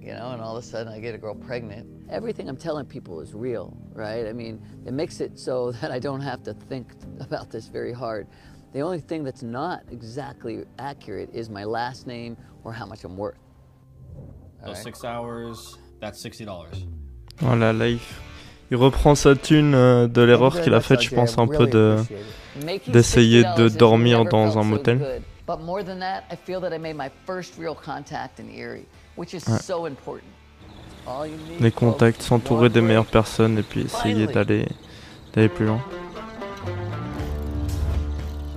you 0.00 0.12
know, 0.12 0.30
and 0.30 0.42
all 0.42 0.56
of 0.56 0.62
a 0.62 0.66
sudden 0.66 0.92
I 0.92 1.00
get 1.00 1.14
a 1.14 1.18
girl 1.18 1.34
pregnant. 1.34 1.86
Everything 2.10 2.48
I'm 2.48 2.56
telling 2.56 2.86
people 2.86 3.20
is 3.20 3.34
real, 3.34 3.76
right? 3.92 4.26
I 4.26 4.32
mean, 4.32 4.62
it 4.86 4.92
makes 4.92 5.20
it 5.20 5.38
so 5.38 5.72
that 5.80 5.90
I 5.90 5.98
don't 5.98 6.20
have 6.20 6.42
to 6.44 6.54
think 6.54 6.92
about 7.20 7.50
this 7.50 7.66
very 7.66 7.92
hard. 7.92 8.26
The 8.72 8.80
only 8.80 9.00
thing 9.00 9.24
that's 9.24 9.42
not 9.42 9.82
exactly 9.90 10.64
accurate 10.78 11.30
is 11.32 11.48
my 11.48 11.64
last 11.64 12.06
name 12.06 12.36
or 12.64 12.72
how 12.72 12.86
much 12.86 13.04
I'm 13.04 13.16
worth. 13.16 13.38
All 14.62 14.68
right? 14.68 14.76
six 14.76 15.04
hours, 15.04 15.78
that's 16.00 16.20
sixty 16.20 16.44
dollars. 16.44 16.86
Voilà, 17.38 17.76
life. 17.76 18.20
Il 18.70 18.76
reprend 18.76 19.14
sa 19.14 19.34
thune 19.34 19.74
euh, 19.74 20.06
de 20.08 20.20
l'erreur 20.22 20.60
qu'il 20.60 20.74
a 20.74 20.80
faite, 20.80 21.00
je 21.00 21.14
pense, 21.14 21.38
un 21.38 21.46
peu 21.46 21.66
de. 21.66 21.96
d'essayer 22.88 23.44
de 23.56 23.68
dormir 23.68 24.24
dans 24.24 24.58
un 24.58 24.64
motel. 24.64 25.22
But 25.46 25.60
more 25.64 25.82
than 25.82 26.00
that, 26.00 26.24
I 26.30 26.36
feel 26.36 26.60
that 26.60 26.74
I 26.74 26.78
made 26.78 26.94
my 26.96 27.08
first 27.26 27.54
real 27.58 27.74
contact 27.74 28.38
in 28.38 28.50
Erie, 28.54 28.84
which 29.16 29.32
is 29.32 29.48
Ouais. 29.48 29.58
so 29.58 29.86
important. 29.86 30.28
All 31.06 31.26
you 31.26 31.36
need, 31.48 31.60
Les 31.62 31.70
contacts, 31.70 32.20
s'entourer 32.20 32.68
des 32.68 32.82
meilleures 32.82 33.06
personnes 33.06 33.56
et 33.56 33.62
puis 33.62 33.80
essayer 33.80 34.26
d'aller 34.26 34.66
d'aller 35.32 35.48
plus 35.48 35.64
loin. 35.64 35.80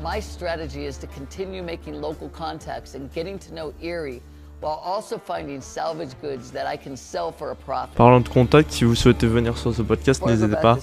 My 0.03 0.19
strategy 0.19 0.85
is 0.85 0.97
to 0.99 1.07
continue 1.07 1.61
making 1.63 2.01
local 2.01 2.27
contacts 2.27 2.95
and 2.95 3.09
getting 3.15 3.37
to 3.39 3.53
know 3.53 3.71
Erie 3.81 4.21
while 4.61 4.79
also 4.83 5.17
finding 5.17 5.59
salvage 5.61 6.11
goods 6.21 6.51
that 6.51 6.71
I 6.71 6.77
can 6.77 6.95
sell 6.95 7.31
for 7.35 7.49
a 7.49 7.55
profit. 7.55 7.95
Parlant 7.95 8.21
de 8.21 8.29
contact, 8.29 8.71
si 8.71 8.83
vous 8.83 8.95
souhaitez 8.95 9.27
venir 9.27 9.57
sur 9.57 9.73
ce 9.73 9.81
podcast, 9.81 10.23
n'hésitez 10.25 10.55
pas 10.61 10.77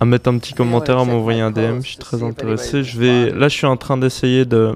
à 0.00 0.04
mettre 0.04 0.28
un 0.28 0.38
petit 0.38 0.52
commentaire, 0.52 0.98
à 0.98 1.04
m'envoyer 1.04 1.40
un 1.40 1.50
DM, 1.50 1.80
je 1.80 1.88
suis 1.88 1.98
très 1.98 2.22
intéressé. 2.22 2.82
Je 2.82 2.98
vais, 2.98 3.30
là, 3.30 3.48
je 3.48 3.56
suis 3.56 3.66
en 3.66 3.76
train 3.76 3.96
d'essayer 3.96 4.44
de, 4.44 4.74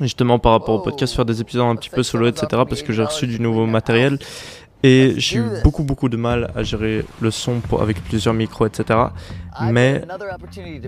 justement, 0.00 0.38
par 0.38 0.52
rapport 0.52 0.74
au 0.74 0.80
podcast, 0.80 1.14
faire 1.14 1.24
des 1.24 1.40
épisodes 1.40 1.66
un 1.66 1.76
petit 1.76 1.90
peu 1.90 2.02
solo, 2.02 2.26
etc. 2.26 2.46
Parce 2.50 2.82
que 2.82 2.92
j'ai 2.92 3.04
reçu 3.04 3.26
du 3.26 3.40
nouveau 3.40 3.66
matériel 3.66 4.18
et 4.82 5.14
j'ai 5.16 5.38
eu 5.38 5.44
beaucoup, 5.62 5.82
beaucoup 5.84 6.08
de 6.08 6.16
mal 6.16 6.50
à 6.56 6.62
gérer 6.62 7.04
le 7.20 7.30
son 7.30 7.60
pour- 7.60 7.82
avec 7.82 8.02
plusieurs 8.02 8.34
micros, 8.34 8.66
etc. 8.66 8.98
Mais 9.70 10.02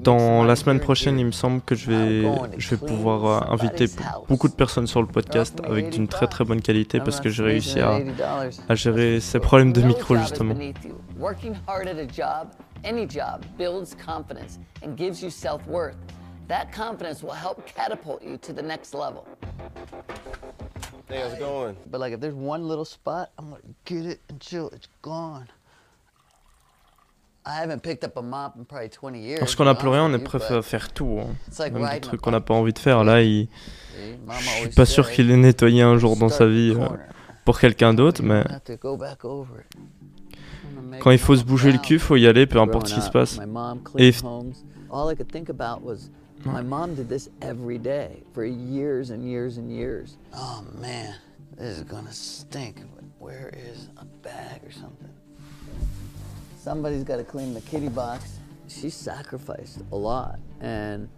dans 0.02 0.42
la 0.44 0.56
semaine 0.56 0.80
prochaine, 0.80 1.18
il 1.18 1.26
me 1.26 1.32
semble 1.32 1.60
que 1.60 1.74
je 1.74 1.90
vais, 1.90 2.22
je 2.58 2.70
vais 2.70 2.76
pouvoir 2.76 3.24
euh, 3.26 3.52
inviter 3.52 3.86
beaucoup 4.28 4.48
de 4.48 4.54
personnes 4.54 4.86
sur 4.86 5.00
le 5.02 5.06
podcast 5.08 5.60
avec 5.64 5.90
d'une 5.90 6.08
très 6.08 6.26
très 6.26 6.44
bonne 6.44 6.60
qualité 6.62 6.98
parce 7.00 7.20
que 7.20 7.28
j'ai 7.28 7.42
réussi 7.42 7.80
à, 7.80 8.00
à 8.68 8.74
gérer 8.74 9.20
ces 9.20 9.38
problèmes 9.38 9.72
de 9.72 9.82
micro 9.82 10.16
justement. 10.16 10.54
beneath 10.54 10.82
you. 10.84 10.94
Working 11.20 11.54
hard 11.66 11.86
at 11.86 11.98
a 11.98 12.06
job, 12.06 12.48
any 12.84 13.06
job, 13.08 13.44
builds 13.58 13.94
confidence 13.94 14.58
and 14.84 14.96
gives 14.96 15.22
you 15.22 15.30
self-worth. 15.30 15.96
That 16.48 16.72
confidence 16.76 17.22
will 17.22 17.32
help 17.34 17.64
catapult 17.66 18.22
you 18.22 18.36
to 18.38 18.52
the 18.52 18.62
next 18.62 18.92
level. 18.94 19.24
Hey, 21.08 21.20
how's 21.22 21.34
it 21.34 21.38
going? 21.40 21.76
But 21.90 22.00
like 22.00 22.12
if 22.14 22.20
there's 22.20 22.34
one 22.34 22.66
little 22.66 22.84
spot, 22.84 23.30
I'm 23.38 23.50
gonna 23.50 23.60
get 23.84 24.06
it 24.06 24.20
until 24.30 24.68
it's 24.74 24.88
gone. 25.02 25.46
I 27.46 27.60
haven't 27.60 27.82
picked 27.82 28.04
up 28.04 28.16
a 28.16 28.22
mop 28.22 28.56
in 28.56 28.64
probably 28.64 28.88
20 28.88 29.18
years. 29.20 29.40
Lorsqu'on 29.40 29.66
n'a 29.66 29.74
plus 29.74 29.88
rien, 29.88 30.04
on 30.04 30.14
est 30.14 30.18
prêt 30.18 30.40
à 30.50 30.62
faire 30.62 30.90
tout. 30.94 31.18
hein. 31.20 31.34
It's 31.46 31.58
like 31.58 31.74
Même 31.74 31.82
des 31.92 32.00
trucs 32.00 32.22
qu'on 32.22 32.30
n'a 32.30 32.40
pas 32.40 32.54
envie 32.54 32.72
de 32.72 32.78
faire. 32.78 33.04
Là, 33.04 33.20
il... 33.20 33.48
Je 33.96 34.60
suis 34.60 34.68
pas 34.70 34.86
sûr 34.86 35.10
qu'il 35.10 35.30
ait 35.30 35.36
nettoyé 35.36 35.82
un 35.82 35.98
jour 35.98 36.16
dans 36.16 36.30
sa 36.30 36.46
vie 36.46 36.74
euh, 36.74 36.88
pour 37.44 37.60
quelqu'un 37.60 37.92
d'autre, 37.92 38.22
mais 38.22 38.42
quand 41.00 41.10
il 41.10 41.18
faut 41.18 41.36
se 41.36 41.44
bouger 41.44 41.70
le 41.70 41.78
cul, 41.78 41.98
faut 41.98 42.16
y 42.16 42.26
aller, 42.26 42.46
peu 42.46 42.58
importe 42.60 42.88
ce 42.88 42.94
qui 42.94 43.02
se 43.02 43.10
passe. 43.10 43.38
Et 43.98 44.12
cleaned 46.44 46.56
homes. 46.56 46.72
All 46.72 46.80
I 46.80 46.84
could 46.84 46.84
think 46.84 46.84
about 46.84 46.84
was 46.84 46.84
my 46.84 46.86
mom 46.86 46.94
did 46.94 47.08
this 47.08 47.28
every 47.42 47.78
day 47.78 48.22
for 48.32 48.44
years 48.44 49.10
and 49.10 49.28
years 49.28 49.58
and 49.58 49.70
years. 49.70 50.16
Oh 50.32 50.64
man, 50.74 51.14
this 51.56 51.78
is 51.78 51.84
gonna 51.84 52.12
stink. 52.12 52.82
Where 53.18 53.54
is 53.56 53.88
a 53.96 54.04
bag 54.04 54.62
or 54.64 54.72
something? 54.72 55.08
Somebody's 56.58 57.04
got 57.04 57.16
to 57.16 57.24
clean 57.24 57.54
the 57.54 57.60
kitty 57.62 57.88
box. 57.88 58.38
She 58.68 58.90
sacrificed 58.90 59.82
a 59.92 59.96
lot, 59.96 60.38
and 60.60 61.08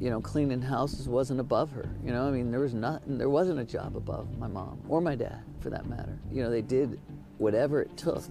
you 0.00 0.10
know, 0.10 0.20
cleaning 0.20 0.62
houses 0.62 1.08
wasn't 1.08 1.40
above 1.40 1.70
her. 1.72 1.88
You 2.04 2.12
know, 2.12 2.26
I 2.26 2.30
mean, 2.30 2.50
there 2.50 2.60
was 2.60 2.74
not, 2.74 3.02
there 3.06 3.28
wasn't 3.28 3.60
a 3.60 3.64
job 3.64 3.96
above 3.96 4.38
my 4.38 4.48
mom 4.48 4.80
or 4.88 5.00
my 5.00 5.14
dad, 5.14 5.42
for 5.60 5.70
that 5.70 5.86
matter. 5.86 6.18
You 6.30 6.42
know, 6.42 6.50
they 6.50 6.62
did 6.62 7.00
whatever 7.38 7.82
it 7.82 7.96
took 7.96 8.22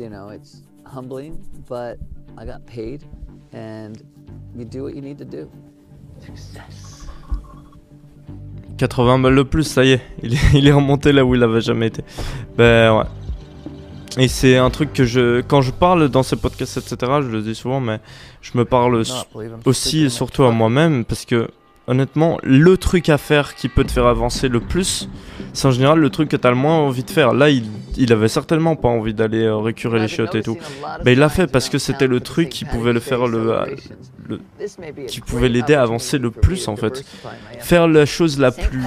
you 0.00 0.08
know, 0.08 0.30
it's 0.30 0.62
humbling, 0.86 1.44
but 1.68 1.98
I 2.38 2.46
got 2.46 2.64
paid, 2.66 3.04
and 3.54 3.92
you 4.56 4.64
do 4.64 4.84
what 4.84 4.90
you 4.90 5.00
need 5.00 5.18
to 5.18 5.24
do. 5.24 5.48
Success. 6.20 7.06
80 8.78 9.18
balles 9.18 9.36
de 9.36 9.42
plus, 9.42 9.64
ça 9.64 9.84
y 9.84 9.92
est, 9.92 10.00
il 10.22 10.34
est, 10.34 10.38
il 10.54 10.66
est 10.66 10.72
remonté 10.72 11.12
là 11.12 11.24
où 11.24 11.34
il 11.34 11.42
avait 11.42 11.60
jamais 11.60 11.88
été. 11.88 12.02
Ben 12.56 12.96
ouais. 12.96 13.04
Et 14.18 14.28
c'est 14.28 14.56
un 14.56 14.70
truc 14.70 14.92
que 14.92 15.04
je, 15.04 15.40
quand 15.42 15.60
je 15.60 15.70
parle 15.70 16.08
dans 16.08 16.22
ces 16.22 16.36
podcasts, 16.36 16.78
etc., 16.78 16.96
je 17.22 17.28
le 17.28 17.42
dis 17.42 17.54
souvent, 17.54 17.80
mais 17.80 18.00
je 18.42 18.58
me 18.58 18.64
parle 18.64 19.02
aussi 19.64 20.04
et 20.04 20.08
surtout 20.08 20.42
à 20.44 20.50
moi-même 20.50 21.04
parce 21.04 21.24
que 21.24 21.48
honnêtement, 21.90 22.38
le 22.44 22.76
truc 22.76 23.08
à 23.08 23.18
faire 23.18 23.56
qui 23.56 23.68
peut 23.68 23.82
te 23.82 23.90
faire 23.90 24.06
avancer 24.06 24.48
le 24.48 24.60
plus, 24.60 25.08
c'est 25.52 25.66
en 25.66 25.72
général 25.72 25.98
le 25.98 26.08
truc 26.08 26.28
que 26.28 26.36
tu 26.36 26.46
as 26.46 26.50
le 26.50 26.56
moins 26.56 26.76
envie 26.76 27.02
de 27.02 27.10
faire. 27.10 27.34
Là, 27.34 27.50
il, 27.50 27.64
il 27.96 28.12
avait 28.12 28.28
certainement 28.28 28.76
pas 28.76 28.88
envie 28.88 29.12
d'aller 29.12 29.42
euh, 29.42 29.98
les 29.98 30.08
chiottes 30.08 30.36
et 30.36 30.42
tout. 30.42 30.56
Mais 31.04 31.14
il 31.14 31.18
l'a 31.18 31.28
fait 31.28 31.48
parce 31.48 31.68
que 31.68 31.78
c'était 31.78 32.06
le 32.06 32.20
truc 32.20 32.48
qui 32.48 32.64
pouvait 32.64 32.92
le 32.92 33.00
faire 33.00 33.26
le, 33.26 33.66
qui 35.08 35.20
pouvait 35.20 35.48
l'aider 35.48 35.74
à 35.74 35.82
avancer 35.82 36.18
le 36.18 36.30
plus 36.30 36.68
en 36.68 36.76
fait. 36.76 37.04
Faire 37.58 37.88
la 37.88 38.06
chose 38.06 38.38
la 38.38 38.52
plus 38.52 38.84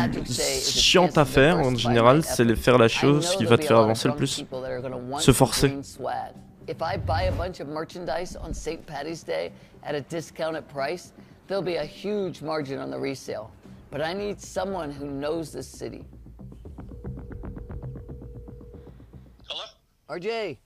chiante 0.48 1.18
à 1.18 1.26
faire 1.26 1.58
en 1.58 1.76
général, 1.76 2.24
c'est 2.24 2.56
faire 2.56 2.78
la 2.78 2.88
chose 2.88 3.36
qui 3.36 3.44
va 3.44 3.58
te 3.58 3.66
faire 3.66 3.80
avancer 3.80 4.08
le 4.08 4.16
plus. 4.16 4.46
Se 5.20 5.34
forcer. 5.34 5.74
If 6.66 6.82
I 6.82 6.96
buy 6.96 7.24
a 7.24 7.32
bunch 7.34 7.60
of 7.60 7.68
merchandise 7.68 8.38
on 8.42 8.54
St. 8.54 8.86
Patty's 8.86 9.22
Day 9.22 9.52
at 9.84 9.96
a 9.96 10.00
discounted 10.00 10.64
price, 10.70 11.12
there'll 11.48 11.64
be 11.64 11.76
a 11.76 11.86
huge 11.86 12.42
margin 12.42 12.80
on 12.80 12.90
the 12.90 13.00
resale. 13.00 13.52
But 13.90 14.02
I 14.02 14.14
need 14.14 14.42
someone 14.42 14.92
who 14.92 15.06
knows 15.08 15.52
this 15.52 15.68
city. 15.68 16.06
Hello? 19.48 19.64
RJ, 20.10 20.58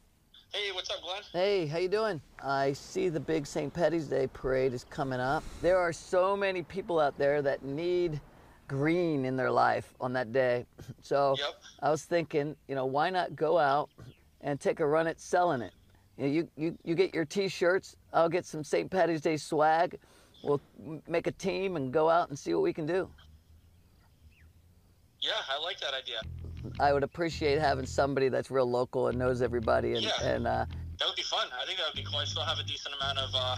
Hey, 0.54 0.72
what's 0.72 0.90
up, 0.90 1.02
Glenn? 1.04 1.22
hey, 1.34 1.68
how 1.68 1.78
you 1.78 1.90
doing? 1.90 2.22
I 2.42 2.72
see 2.74 3.10
the 3.10 3.20
big 3.20 3.46
St. 3.46 3.72
Patty's 3.74 4.08
Day 4.08 4.28
parade 4.32 4.74
is 4.74 4.86
coming 4.86 5.20
up. 5.20 5.44
There 5.62 5.78
are 5.78 5.92
so 5.92 6.38
many 6.38 6.64
people 6.64 7.00
out 7.00 7.18
there 7.18 7.42
that 7.42 7.64
need 7.64 8.22
green 8.68 9.26
in 9.26 9.36
their 9.36 9.52
life 9.52 9.94
on 10.00 10.14
that 10.14 10.32
day. 10.32 10.66
So 11.02 11.36
I 11.82 11.90
was 11.90 12.04
thinking, 12.04 12.56
you 12.68 12.76
know, 12.76 12.86
why 12.86 13.10
not 13.10 13.36
go 13.36 13.58
out 13.58 13.90
and 14.42 14.60
take 14.60 14.80
a 14.80 14.86
run 14.88 15.08
at 15.08 15.20
selling 15.20 15.62
it? 15.62 15.74
You, 16.18 16.24
know, 16.26 16.30
you, 16.32 16.48
you, 16.58 16.78
you 16.84 16.96
get 16.96 17.14
your 17.14 17.24
t-shirts, 17.26 17.96
I'll 18.14 18.28
get 18.30 18.46
some 18.46 18.64
St. 18.64 18.90
Patty's 18.90 19.22
Day 19.22 19.38
swag. 19.38 19.98
We'll 20.58 20.62
make 21.10 21.28
a 21.28 21.32
team 21.32 21.76
and 21.76 21.92
go 21.92 22.10
out 22.10 22.30
and 22.30 22.40
see 22.40 22.54
what 22.54 22.64
we 22.64 22.72
can 22.72 22.86
do. 22.86 23.10
Yeah, 25.20 25.32
I 25.54 25.62
like 25.62 25.78
that 25.82 25.94
idea. 25.94 26.22
I 26.80 26.94
would 26.94 27.04
appreciate 27.04 27.60
having 27.60 27.86
somebody 27.86 28.30
that's 28.30 28.50
real 28.50 28.70
local 28.70 29.08
and 29.10 29.18
knows 29.20 29.42
everybody 29.42 29.94
and, 29.96 30.04
Yeah. 30.04 30.24
and 30.24 30.48
uh, 30.48 30.66
That 31.00 31.06
would 31.08 31.18
be 31.18 31.22
fun. 31.24 31.48
I 31.62 31.66
think 31.66 31.80
that 31.80 31.88
would 31.94 32.02
be 32.02 32.08
cool. 32.10 32.20
I 32.20 32.26
still 32.26 32.44
have 32.44 32.60
a 32.60 32.64
decent 32.64 32.96
amount 32.96 33.18
of 33.20 33.30
uh, 33.36 33.58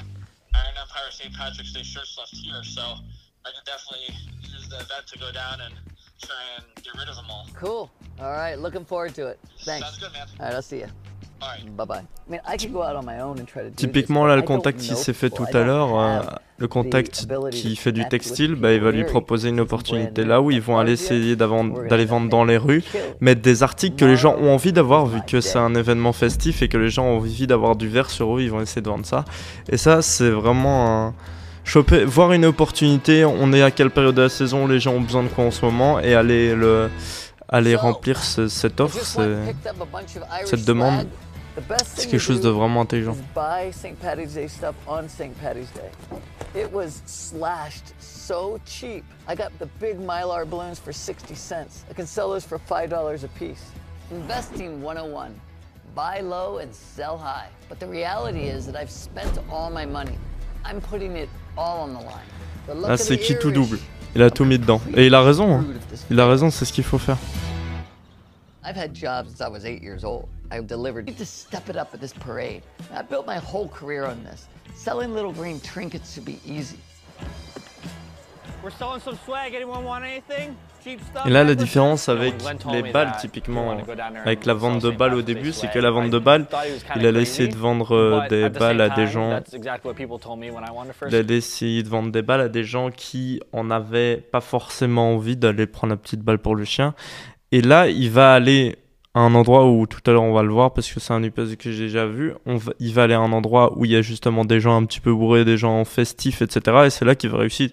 Iron 0.55 0.75
Empire 0.81 1.11
St. 1.11 1.31
Patrick's 1.35 1.73
Day 1.73 1.83
shirts 1.83 2.17
left 2.17 2.35
here, 2.35 2.63
so 2.63 2.81
I 2.81 3.49
could 3.53 3.65
definitely 3.65 4.15
use 4.41 4.67
the 4.67 4.77
event 4.77 5.05
to 5.13 5.19
go 5.19 5.31
down 5.31 5.61
and 5.61 5.75
try 6.23 6.35
and 6.57 6.65
get 6.83 6.95
rid 6.97 7.07
of 7.07 7.15
them 7.15 7.25
all. 7.29 7.45
Cool. 7.53 7.91
All 8.19 8.31
right, 8.31 8.55
looking 8.57 8.83
forward 8.83 9.13
to 9.15 9.27
it. 9.27 9.39
Thanks. 9.61 9.85
Sounds 9.85 9.99
good, 9.99 10.11
man. 10.13 10.27
All 10.39 10.45
right, 10.47 10.55
I'll 10.55 10.61
see 10.63 10.79
you. 10.79 10.87
Bye 11.77 11.85
bye. 11.85 11.99
I 11.99 12.29
mean, 12.29 12.41
I 12.45 12.57
could 12.57 12.73
go 12.73 12.81
out 12.81 12.95
on 12.97 13.05
my 13.05 13.19
own 13.21 13.37
and 13.37 13.47
try 13.47 13.61
to 13.63 13.69
do 13.69 13.75
this, 13.75 13.81
Typiquement, 13.85 14.23
but 14.23 14.27
là, 14.27 14.33
I 14.33 14.35
le 14.37 14.41
don't 14.41 14.47
contact 14.57 14.79
qui 14.79 14.89
know 14.89 14.95
s'est 14.97 15.13
fait 15.15 15.29
people. 15.29 15.45
tout 15.45 15.47
I 15.47 15.49
à 15.51 15.53
don't 15.53 15.67
l'heure, 15.67 15.93
euh, 15.99 16.21
have 16.23 16.39
le 16.59 16.67
contact 16.67 17.25
qui 17.51 17.75
fait 17.75 17.91
du 17.91 18.07
textile, 18.09 18.55
bah, 18.55 18.73
il 18.73 18.81
va 18.81 18.91
lui 18.91 19.03
proposer 19.05 19.49
une 19.49 19.59
opportunité 19.61 20.25
là 20.25 20.41
où 20.41 20.51
ils 20.51 20.61
vont 20.61 20.77
aller 20.77 20.91
essayer 20.93 21.35
d'aller 21.35 22.05
vendre 22.05 22.29
dans 22.29 22.43
les 22.43 22.57
rues, 22.57 22.83
mettre 23.21 23.41
des 23.41 23.63
articles 23.63 23.95
que 23.95 24.05
les 24.05 24.17
gens 24.17 24.35
ont 24.39 24.53
envie 24.53 24.73
d'avoir 24.73 25.05
vu 25.05 25.19
que 25.25 25.39
c'est 25.41 25.57
un 25.57 25.73
événement 25.75 26.11
festif 26.13 26.61
et 26.61 26.67
que 26.67 26.77
les 26.77 26.89
gens 26.89 27.05
ont 27.05 27.17
envie 27.17 27.47
d'avoir 27.47 27.75
du 27.75 27.87
vert 27.87 28.09
sur 28.09 28.37
eux, 28.37 28.41
ils 28.41 28.51
vont 28.51 28.61
essayer 28.61 28.81
de 28.81 28.89
vendre 28.89 29.05
ça. 29.05 29.25
Et 29.71 29.77
ça, 29.77 30.01
c'est 30.01 30.29
vraiment 30.29 31.07
un... 31.07 31.13
Choper, 31.65 32.03
voir 32.03 32.31
une 32.33 32.45
opportunité, 32.45 33.25
on 33.25 33.53
est 33.53 33.61
à 33.61 33.69
quelle 33.69 33.91
période 33.91 34.15
de 34.15 34.23
la 34.23 34.29
saison, 34.29 34.65
les 34.65 34.79
gens 34.79 34.93
ont 34.93 35.01
besoin 35.01 35.21
de 35.23 35.27
quoi 35.27 35.43
en 35.45 35.51
ce 35.51 35.63
moment, 35.63 35.99
et 35.99 36.15
aller, 36.15 36.55
le, 36.55 36.89
aller 37.47 37.75
remplir 37.75 38.23
ce- 38.23 38.47
cette 38.47 38.79
offre, 38.81 38.97
cette 40.45 40.65
demande, 40.65 41.05
c'est 41.85 42.07
quelque 42.09 42.19
chose 42.19 42.41
de 42.41 42.49
vraiment 42.49 42.81
intelligent. 42.81 43.13
is 43.13 43.21
buy 43.35 43.71
St. 43.71 43.99
Patty's 43.99 44.33
Day 44.33 44.47
stuff 44.47 44.75
on 44.87 45.07
St. 45.07 45.33
Patty's 45.41 45.69
Day. 45.71 45.89
It 46.55 46.71
was 46.73 47.01
slashed 47.05 47.93
so 47.99 48.59
cheap. 48.65 49.03
I 49.27 49.35
got 49.35 49.51
the 49.59 49.67
big 49.79 49.99
Mylar 49.99 50.45
balloons 50.49 50.79
for 50.79 50.91
60 50.91 51.35
cents. 51.35 51.85
I 51.89 51.93
can 51.93 52.07
sell 52.07 52.29
those 52.29 52.45
for 52.45 52.57
$5 52.57 53.23
a 53.23 53.27
piece. 53.39 53.63
Investing 54.11 54.81
101. 54.81 55.31
Buy 55.95 56.21
low 56.21 56.57
and 56.57 56.73
sell 56.73 57.17
high. 57.17 57.49
But 57.67 57.79
the 57.79 57.87
reality 57.87 58.47
is 58.49 58.65
that 58.65 58.75
I've 58.75 58.89
spent 58.89 59.37
all 59.51 59.69
my 59.69 59.85
money. 59.85 60.17
I'm 60.65 60.81
putting 60.81 61.15
it 61.15 61.29
all 61.57 61.81
on 61.81 61.93
the 61.93 62.01
line. 62.01 62.87
Là, 62.87 62.97
c'est 62.97 63.17
qui 63.17 63.35
tout 63.37 63.51
double? 63.51 63.79
Il 64.15 64.21
a 64.23 64.29
tout 64.31 64.45
mis 64.45 64.57
dedans. 64.57 64.81
Et 64.95 65.05
il 65.07 65.13
a 65.15 65.21
raison. 65.23 65.51
hein. 65.59 65.65
Il 66.09 66.19
a 66.19 66.27
raison, 66.27 66.49
c'est 66.49 66.65
ce 66.65 66.73
qu'il 66.73 66.83
faut 66.83 66.97
faire. 66.99 67.17
I've 68.63 68.75
had 68.75 68.93
jobs 68.93 69.27
since 69.29 69.41
I 69.41 69.47
was 69.47 69.65
eight 69.65 69.81
years 69.81 70.03
old. 70.03 70.27
I've 70.51 70.67
delivered. 70.67 71.07
I 71.07 71.11
need 71.11 71.17
to 71.19 71.25
step 71.25 71.69
it 71.69 71.75
up 71.75 71.93
at 71.93 71.99
this 71.99 72.13
parade. 72.13 72.63
I 72.93 73.01
built 73.03 73.27
my 73.27 73.37
whole 73.37 73.67
career 73.69 74.05
on 74.05 74.23
this. 74.23 74.47
Selling 74.75 75.13
little 75.13 75.33
green 75.33 75.59
trinkets 75.59 76.13
should 76.13 76.25
be 76.25 76.39
easy. 76.45 76.77
We're 78.63 78.71
selling 78.71 78.99
some 78.99 79.17
swag. 79.25 79.53
Anyone 79.53 79.85
want 79.85 80.03
anything? 80.03 80.55
Cheap 80.83 80.99
stuff? 81.01 81.25
Et 81.27 81.29
là, 81.29 81.43
la 81.43 81.55
différence 81.55 82.09
avec 82.09 82.33
les 82.71 82.91
balles, 82.91 83.15
typiquement, 83.19 83.71
avec 84.25 84.45
and 84.45 84.45
la 84.45 84.53
sell 84.53 84.53
vente 84.53 84.81
de 84.81 84.89
balles 84.89 85.13
au 85.13 85.21
début, 85.21 85.53
c'est 85.53 85.69
que 85.69 85.79
la 85.79 85.91
vente 85.91 86.07
I 86.07 86.09
de 86.09 86.19
balles, 86.19 86.45
il 86.95 87.05
allait 87.05 87.21
essayer 87.21 87.47
de 87.47 87.55
vendre 87.55 87.95
euh, 87.95 88.27
des 88.27 88.49
balles 88.49 88.81
à 88.81 88.89
des 88.89 89.07
gens. 89.07 89.29
That's 89.29 89.53
exactly 89.53 89.89
what 89.89 89.95
people 89.95 90.19
told 90.19 90.39
me 90.39 90.49
when 90.49 90.63
I 90.63 90.71
won 90.73 90.85
the 90.85 90.93
first. 90.93 91.13
Il 91.13 91.15
allait 91.15 91.37
essayer 91.37 91.83
de 91.83 91.89
vendre 91.89 92.11
des 92.11 92.21
balles 92.21 92.41
à 92.41 92.49
des 92.49 92.63
gens 92.63 92.91
qui 92.91 93.39
en 93.53 93.71
avaient 93.71 94.17
pas 94.17 94.41
forcément 94.41 95.13
envie 95.13 95.37
d'aller 95.37 95.67
prendre 95.67 95.91
la 95.93 95.97
petite 95.97 96.21
balle 96.21 96.39
pour 96.39 96.55
le 96.55 96.65
chien. 96.65 96.95
Et 97.51 97.61
là, 97.61 97.87
il 97.87 98.11
va 98.11 98.33
aller 98.33 98.77
un 99.15 99.33
endroit 99.33 99.67
où 99.69 99.87
tout 99.87 100.01
à 100.05 100.11
l'heure 100.11 100.23
on 100.23 100.33
va 100.33 100.43
le 100.43 100.51
voir 100.51 100.71
parce 100.71 100.91
que 100.91 100.99
c'est 100.99 101.13
un 101.13 101.23
UPS 101.23 101.55
que 101.57 101.71
j'ai 101.71 101.85
déjà 101.85 102.05
vu. 102.05 102.33
Il 102.79 102.93
va 102.93 103.03
aller 103.03 103.15
à 103.15 103.19
un 103.19 103.31
endroit 103.31 103.77
où 103.77 103.85
il 103.85 103.91
y 103.91 103.95
a 103.95 104.01
justement 104.01 104.45
des 104.45 104.59
gens 104.59 104.77
un 104.77 104.85
petit 104.85 104.99
peu 104.99 105.13
bourrés, 105.13 105.45
des 105.45 105.57
gens 105.57 105.83
festifs, 105.83 106.41
etc. 106.41 106.83
Et 106.85 106.89
c'est 106.91 107.05
là 107.05 107.15
qu'il 107.15 107.31
va 107.31 107.39
réussir 107.39 107.71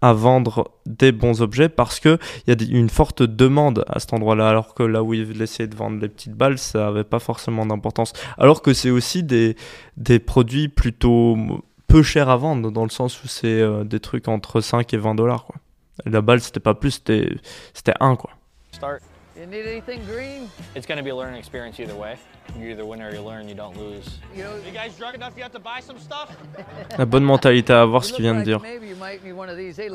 à 0.00 0.14
vendre 0.14 0.70
des 0.86 1.12
bons 1.12 1.42
objets 1.42 1.68
parce 1.68 2.00
que 2.00 2.18
il 2.46 2.54
y 2.54 2.74
a 2.74 2.78
une 2.78 2.88
forte 2.88 3.22
demande 3.22 3.84
à 3.86 4.00
cet 4.00 4.14
endroit-là. 4.14 4.48
Alors 4.48 4.74
que 4.74 4.82
là 4.82 5.02
où 5.02 5.12
il 5.12 5.40
essayait 5.42 5.68
de 5.68 5.76
vendre 5.76 6.00
les 6.00 6.08
petites 6.08 6.34
balles, 6.34 6.58
ça 6.58 6.88
avait 6.88 7.04
pas 7.04 7.18
forcément 7.18 7.66
d'importance. 7.66 8.14
Alors 8.38 8.62
que 8.62 8.72
c'est 8.72 8.90
aussi 8.90 9.22
des, 9.22 9.56
des 9.98 10.18
produits 10.18 10.68
plutôt 10.68 11.36
peu 11.86 12.02
chers 12.02 12.30
à 12.30 12.36
vendre 12.38 12.70
dans 12.70 12.84
le 12.84 12.90
sens 12.90 13.22
où 13.22 13.28
c'est 13.28 13.60
euh, 13.60 13.84
des 13.84 14.00
trucs 14.00 14.26
entre 14.26 14.62
5 14.62 14.94
et 14.94 14.96
20 14.96 15.14
dollars. 15.16 15.46
La 16.06 16.22
balle, 16.22 16.40
c'était 16.40 16.60
pas 16.60 16.74
plus, 16.74 16.92
c'était 16.92 17.28
c'était 17.74 17.92
1 18.00 18.16
quoi. 18.16 18.30
You 19.42 19.48
need 19.48 19.66
anything 19.66 20.04
green? 20.04 20.48
It's 20.76 20.86
going 20.86 20.98
to 20.98 21.02
be 21.02 21.10
a 21.10 21.16
learning 21.16 21.36
experience 21.36 21.80
either 21.80 21.96
way. 21.96 22.16
You 22.56 22.68
either 22.70 22.86
win 22.86 23.02
or 23.02 23.12
you 23.12 23.20
learn, 23.22 23.48
you 23.48 23.56
don't 23.56 23.76
lose. 23.76 24.20
You 24.36 24.44
know, 24.44 24.54
You 24.64 24.70
guys 24.70 24.96
drunk 24.96 25.16
enough? 25.16 25.32
You 25.36 25.42
have 25.42 25.50
to 25.50 25.58
buy 25.58 25.80
some 25.80 25.98
stuff? 25.98 26.30
La 26.98 27.04
bonne 27.06 27.24
mentalité 27.24 27.72
à 27.72 27.82
avoir, 27.82 28.04
ce 28.04 28.12
qu'il 28.12 28.22
vient 28.22 28.36
de 28.36 28.44
dire. 28.44 28.60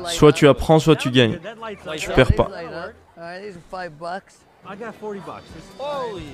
Soit 0.08 0.34
tu 0.34 0.48
apprends, 0.48 0.78
soit 0.78 0.96
tu 0.96 1.10
gagnes. 1.10 1.38
Tu 1.96 2.10
perds 2.10 2.34
pas. 2.34 2.50
Light 2.50 2.66
up. 2.66 2.94
All 3.16 3.22
right, 3.22 3.42
these 3.42 3.56
are 3.56 3.62
five 3.70 3.98
bucks. 3.98 4.40
I 4.68 4.76
got 4.76 4.92
40 5.00 5.24
bucks. 5.24 5.44
Holy. 5.78 6.24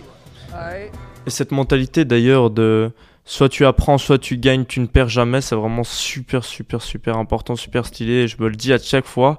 All 0.53 0.59
right. 0.59 0.93
Et 1.25 1.31
cette 1.31 1.53
mentalité 1.53 2.05
d'ailleurs 2.05 2.51
de 2.51 2.91
soit 3.25 3.49
tu 3.49 3.65
apprends, 3.65 3.97
soit 3.97 4.19
tu 4.19 4.39
gagnes, 4.39 4.65
tu 4.65 4.81
ne 4.81 4.87
perds 4.87 5.09
jamais, 5.09 5.41
c'est 5.41 5.55
vraiment 5.55 5.85
super, 5.85 6.43
super, 6.43 6.83
super 6.83 7.17
important, 7.17 7.55
super 7.55 7.87
stylé. 7.87 8.25
Et 8.25 8.29
je 8.29 8.43
me 8.43 8.49
le 8.49 8.57
dis 8.57 8.73
à 8.73 8.79
chaque 8.79 9.07
fois, 9.07 9.39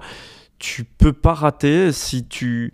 tu 0.60 0.86
peux 0.86 1.12
pas 1.12 1.34
rater 1.34 1.92
si 1.92 2.26
tu 2.26 2.72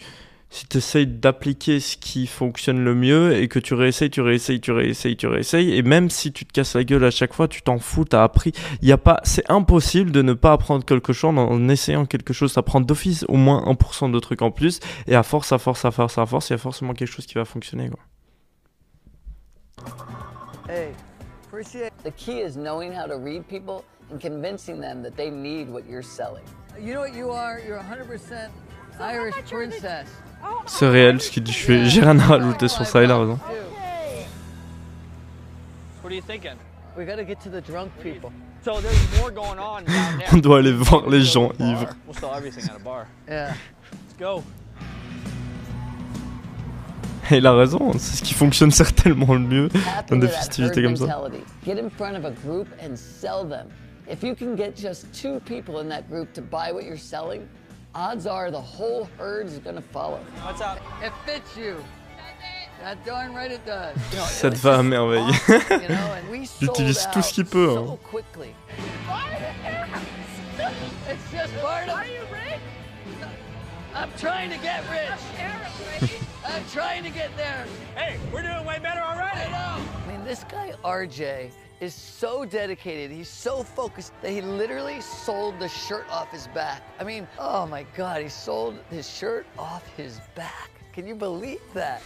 si 0.51 0.65
essayes 0.75 1.07
d'appliquer 1.07 1.79
ce 1.79 1.95
qui 1.95 2.27
fonctionne 2.27 2.83
le 2.83 2.93
mieux 2.93 3.37
et 3.37 3.47
que 3.47 3.57
tu 3.57 3.73
réessayes, 3.73 4.09
tu 4.09 4.19
réessayes, 4.19 4.59
tu 4.59 4.73
réessayes, 4.73 5.15
tu 5.15 5.27
réessayes. 5.27 5.73
Et 5.77 5.81
même 5.81 6.09
si 6.09 6.33
tu 6.33 6.45
te 6.45 6.51
casses 6.51 6.75
la 6.75 6.83
gueule 6.83 7.05
à 7.05 7.09
chaque 7.09 7.33
fois, 7.33 7.47
tu 7.47 7.61
t'en 7.61 7.79
fous, 7.79 8.03
t'as 8.03 8.21
appris. 8.21 8.51
Il 8.81 8.87
y 8.89 8.91
a 8.91 8.97
pas, 8.97 9.21
c'est 9.23 9.49
impossible 9.49 10.11
de 10.11 10.21
ne 10.21 10.33
pas 10.33 10.51
apprendre 10.51 10.83
quelque 10.83 11.13
chose 11.13 11.37
en 11.37 11.69
essayant 11.69 12.05
quelque 12.05 12.33
chose. 12.33 12.51
Ça 12.51 12.63
prend 12.63 12.81
d'office 12.81 13.23
au 13.29 13.37
moins 13.37 13.63
1% 13.63 14.11
de 14.11 14.19
trucs 14.19 14.41
en 14.41 14.51
plus. 14.51 14.81
Et 15.07 15.15
à 15.15 15.23
force, 15.23 15.53
à 15.53 15.57
force, 15.57 15.85
à 15.85 15.91
force, 15.91 16.17
à 16.17 16.25
force, 16.25 16.49
il 16.49 16.53
y 16.53 16.55
a 16.55 16.57
forcément 16.57 16.93
quelque 16.93 17.11
chose 17.11 17.25
qui 17.25 17.35
va 17.35 17.45
fonctionner. 17.45 17.89
Quoi. 17.89 17.99
Hey, 20.67 20.89
appreciate. 21.47 21.93
The 22.03 22.11
key 22.17 22.41
is 22.41 22.57
knowing 22.57 22.91
how 22.91 23.07
to 23.07 23.17
read 23.17 23.47
people 23.47 23.85
and 24.11 24.19
convincing 24.19 24.81
them 24.81 25.01
that 25.03 25.15
they 25.15 25.29
need 25.29 25.69
what 25.69 25.83
you're 25.89 26.03
selling. 26.03 26.43
You 26.77 26.93
know 26.93 26.99
what 26.99 27.15
you 27.15 27.31
are? 27.31 27.61
You're 27.65 27.79
100% 27.79 28.49
Irish 28.99 29.35
princess. 29.49 30.09
C'est 30.65 30.87
réel 30.89 31.21
ce 31.21 31.29
qu'il 31.31 31.43
dit. 31.43 31.51
Je 31.51 31.57
fais- 31.59 31.85
J'ai 31.85 32.01
rien 32.01 32.17
à 32.19 32.23
rajouter 32.23 32.67
sur 32.67 32.85
ça, 32.85 33.03
il 33.03 33.11
a 33.11 33.17
raison. 33.17 33.39
What 36.03 36.07
are 36.09 36.13
you 36.13 36.21
thinking? 36.21 36.57
We 36.97 37.05
gotta 37.05 37.23
get 37.25 37.35
to 37.43 37.49
the 37.49 37.61
drunk 37.65 37.91
people. 38.01 38.31
So 38.63 38.73
there's 38.79 39.19
more 39.19 39.31
going 39.31 39.57
on 39.59 40.39
doit 40.39 40.59
aller 40.59 40.71
voir 40.73 41.09
les 41.09 41.21
gens 41.21 41.51
ivres. 41.59 41.89
Et 47.31 47.37
il 47.37 47.47
a 47.47 47.53
raison, 47.53 47.93
c'est 47.93 48.17
ce 48.17 48.21
qui 48.23 48.33
fonctionne 48.33 48.71
certainement 48.71 49.33
le 49.33 49.39
mieux 49.39 49.69
dans 50.09 50.17
des 50.17 50.27
festivités 50.27 50.83
comme 50.83 50.95
ça. 50.97 51.05
mentality. 51.05 51.43
Get 51.65 51.79
in 51.79 51.89
front 51.89 52.15
of 52.17 52.25
a 52.25 52.31
group 52.45 52.67
and 52.83 52.95
sell 52.95 53.47
them. 53.47 53.67
If 54.09 54.21
you 54.23 54.35
can 54.35 54.55
get 54.55 54.73
just 54.75 55.05
two 55.13 55.39
people 55.45 55.79
in 55.81 55.87
that 55.89 56.09
group 56.09 56.33
to 56.33 56.41
buy 56.41 56.71
what 56.73 56.83
you're 56.83 56.97
selling, 56.97 57.41
odds 57.93 58.25
are 58.27 58.51
the 58.51 58.61
whole 58.61 59.05
herd's 59.17 59.57
gonna 59.59 59.81
follow. 59.81 60.19
What's 60.43 60.61
up? 60.61 60.79
It 61.03 61.11
fits 61.25 61.55
you. 61.57 61.83
That 62.81 63.03
darn 63.05 63.33
right 63.35 63.51
it 63.51 63.63
does. 63.65 63.95
You 64.11 64.17
know, 64.17 64.23
Ça 64.25 64.49
te 64.49 64.55
it's 64.55 64.61
va 64.61 64.71
à 64.71 64.77
just 64.77 64.89
merveille. 64.89 65.21
awesome, 65.29 65.81
you 65.83 65.87
know, 65.89 66.13
and 66.13 66.29
we 66.31 66.39
Il 66.41 66.47
sold 66.47 66.69
utilise 66.79 67.07
tout 67.11 67.21
ce 67.21 67.33
qu'il 67.33 67.45
peut. 67.45 67.77
hein. 67.77 67.97
It's 71.09 71.31
just 71.31 71.53
part 71.61 71.87
of. 71.89 71.95
Are 71.95 72.05
you 72.07 72.21
rich? 72.31 72.59
I'm 73.93 74.09
trying 74.17 74.49
to 74.49 74.57
get 74.57 74.83
rich. 74.89 76.11
I'm 76.47 76.63
trying 76.71 77.03
to 77.03 77.09
get 77.09 77.29
there. 77.37 77.65
Hey, 77.95 78.17
we're 78.33 78.41
doing 78.41 78.65
way 78.65 78.79
better 78.79 79.01
already. 79.01 79.39
I 79.41 79.51
know. 79.51 79.83
I 80.07 80.11
mean, 80.11 80.23
this 80.25 80.43
guy 80.45 80.73
RJ 80.83 81.51
is 81.81 81.95
so 81.95 82.45
dedicated. 82.45 83.09
He's 83.11 83.27
so 83.27 83.63
focused 83.63 84.13
that 84.21 84.31
he 84.31 84.41
literally 84.41 85.01
sold 85.01 85.59
the 85.59 85.67
shirt 85.67 86.05
off 86.11 86.31
his 86.31 86.47
back. 86.49 86.83
I 86.99 87.03
mean, 87.03 87.27
oh 87.39 87.65
my 87.65 87.85
God, 87.97 88.21
he 88.21 88.29
sold 88.29 88.75
his 88.91 89.09
shirt 89.09 89.47
off 89.57 89.83
his 89.97 90.21
back. 90.35 90.69
Can 90.93 91.07
you 91.07 91.15
believe 91.15 91.61
that? 91.73 92.03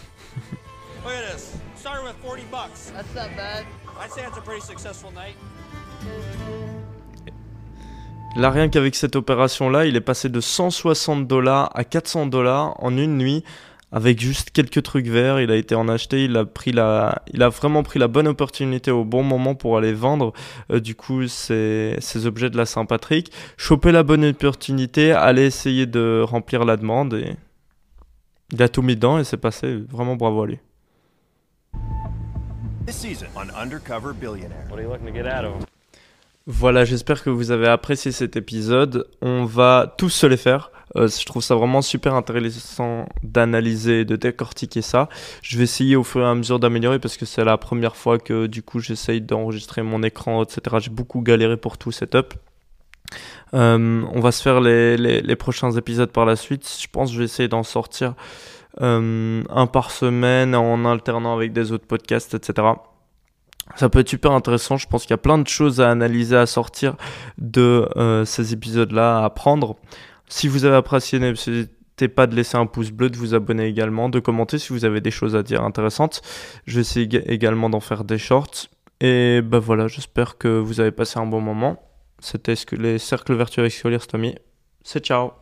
Look 1.04 1.12
at 1.12 1.30
this. 1.32 1.58
Started 1.76 2.04
with 2.04 2.16
40 2.16 2.44
bucks. 2.50 2.90
That's 2.90 3.14
not 3.14 3.28
bad. 3.36 3.66
I'd 4.00 4.10
say 4.10 4.24
it's 4.26 4.38
a 4.38 4.40
pretty 4.40 4.62
successful 4.62 5.12
night. 5.12 5.36
Là, 8.36 8.50
rien 8.50 8.68
qu'avec 8.68 8.94
cette 8.94 9.16
opération-là, 9.16 9.86
il 9.86 9.96
est 9.96 10.00
passé 10.02 10.28
de 10.28 10.40
160 10.40 11.26
dollars 11.26 11.70
à 11.74 11.84
400 11.84 12.26
dollars 12.26 12.74
en 12.82 12.96
une 12.96 13.16
nuit 13.16 13.44
avec 13.96 14.20
juste 14.20 14.50
quelques 14.50 14.82
trucs 14.82 15.06
verts. 15.06 15.40
Il 15.40 15.50
a 15.50 15.56
été 15.56 15.74
en 15.74 15.88
acheté, 15.88 16.26
il 16.26 16.36
a, 16.36 16.44
pris 16.44 16.70
la, 16.70 17.22
il 17.32 17.42
a 17.42 17.48
vraiment 17.48 17.82
pris 17.82 17.98
la 17.98 18.08
bonne 18.08 18.28
opportunité 18.28 18.90
au 18.90 19.06
bon 19.06 19.22
moment 19.22 19.54
pour 19.54 19.78
aller 19.78 19.94
vendre 19.94 20.34
euh, 20.70 20.80
du 20.80 20.94
coup 20.94 21.26
ces, 21.28 21.96
ces, 22.00 22.26
objets 22.26 22.50
de 22.50 22.58
la 22.58 22.66
Saint-Patrick. 22.66 23.32
Choper 23.56 23.92
la 23.92 24.02
bonne 24.02 24.26
opportunité, 24.26 25.12
aller 25.12 25.46
essayer 25.46 25.86
de 25.86 26.22
remplir 26.22 26.66
la 26.66 26.76
demande 26.76 27.14
et 27.14 27.36
il 28.52 28.62
a 28.62 28.68
tout 28.68 28.82
mis 28.82 28.96
dedans 28.96 29.18
et 29.18 29.24
c'est 29.24 29.38
passé. 29.38 29.82
Vraiment 29.88 30.14
bravo 30.14 30.42
à 30.42 30.46
lui. 30.46 30.58
Voilà, 36.44 36.84
j'espère 36.84 37.22
que 37.22 37.30
vous 37.30 37.50
avez 37.50 37.66
apprécié 37.66 38.12
cet 38.12 38.36
épisode. 38.36 39.08
On 39.22 39.46
va 39.46 39.94
tous 39.96 40.10
se 40.10 40.26
les 40.26 40.36
faire. 40.36 40.70
Euh, 40.96 41.08
je 41.08 41.24
trouve 41.26 41.42
ça 41.42 41.54
vraiment 41.54 41.82
super 41.82 42.14
intéressant 42.14 43.06
d'analyser, 43.22 44.04
de 44.04 44.16
décortiquer 44.16 44.82
ça. 44.82 45.08
Je 45.42 45.58
vais 45.58 45.64
essayer 45.64 45.96
au 45.96 46.04
fur 46.04 46.22
et 46.22 46.28
à 46.28 46.34
mesure 46.34 46.58
d'améliorer 46.58 46.98
parce 46.98 47.16
que 47.16 47.26
c'est 47.26 47.44
la 47.44 47.58
première 47.58 47.96
fois 47.96 48.18
que 48.18 48.46
du 48.46 48.62
coup 48.62 48.80
j'essaye 48.80 49.20
d'enregistrer 49.20 49.82
mon 49.82 50.02
écran, 50.02 50.42
etc. 50.42 50.76
J'ai 50.80 50.90
beaucoup 50.90 51.20
galéré 51.20 51.56
pour 51.56 51.76
tout 51.78 51.92
setup. 51.92 52.34
Euh, 53.54 54.02
on 54.12 54.20
va 54.20 54.32
se 54.32 54.42
faire 54.42 54.60
les, 54.60 54.96
les, 54.96 55.36
prochains 55.36 55.70
épisodes 55.72 56.10
par 56.10 56.24
la 56.24 56.34
suite. 56.34 56.68
Je 56.80 56.88
pense 56.90 57.10
que 57.10 57.14
je 57.14 57.18
vais 57.20 57.26
essayer 57.26 57.48
d'en 57.48 57.62
sortir 57.62 58.14
euh, 58.80 59.42
un 59.48 59.66
par 59.66 59.90
semaine 59.90 60.54
en 60.54 60.84
alternant 60.84 61.36
avec 61.36 61.52
des 61.52 61.70
autres 61.72 61.86
podcasts, 61.86 62.34
etc. 62.34 62.66
Ça 63.76 63.88
peut 63.88 64.00
être 64.00 64.08
super 64.08 64.32
intéressant. 64.32 64.76
Je 64.76 64.88
pense 64.88 65.02
qu'il 65.02 65.10
y 65.10 65.14
a 65.14 65.18
plein 65.18 65.38
de 65.38 65.46
choses 65.46 65.80
à 65.80 65.90
analyser, 65.90 66.36
à 66.36 66.46
sortir 66.46 66.96
de 67.38 67.88
ces 68.24 68.52
épisodes-là, 68.52 69.20
à 69.20 69.24
apprendre. 69.24 69.76
Si 70.28 70.48
vous 70.48 70.64
avez 70.64 70.76
apprécié, 70.76 71.18
n'hésitez 71.18 72.08
pas 72.08 72.26
de 72.26 72.34
laisser 72.34 72.56
un 72.56 72.66
pouce 72.66 72.90
bleu, 72.90 73.10
de 73.10 73.16
vous 73.16 73.34
abonner 73.34 73.66
également, 73.66 74.08
de 74.08 74.20
commenter 74.20 74.58
si 74.58 74.72
vous 74.72 74.84
avez 74.84 75.00
des 75.00 75.10
choses 75.10 75.36
à 75.36 75.42
dire 75.42 75.62
intéressantes. 75.62 76.22
Je 76.66 76.76
vais 76.76 76.80
essayer 76.80 77.32
également 77.32 77.70
d'en 77.70 77.80
faire 77.80 78.04
des 78.04 78.18
shorts. 78.18 78.68
Et 79.00 79.40
ben 79.42 79.58
voilà, 79.58 79.88
j'espère 79.88 80.38
que 80.38 80.48
vous 80.48 80.80
avez 80.80 80.92
passé 80.92 81.18
un 81.18 81.26
bon 81.26 81.40
moment. 81.40 81.82
C'était 82.18 82.54
les 82.72 82.98
cercles 82.98 83.34
vertueux 83.34 83.62
avec 83.62 84.06
Tommy. 84.08 84.34
C'est 84.82 85.04
ciao 85.04 85.32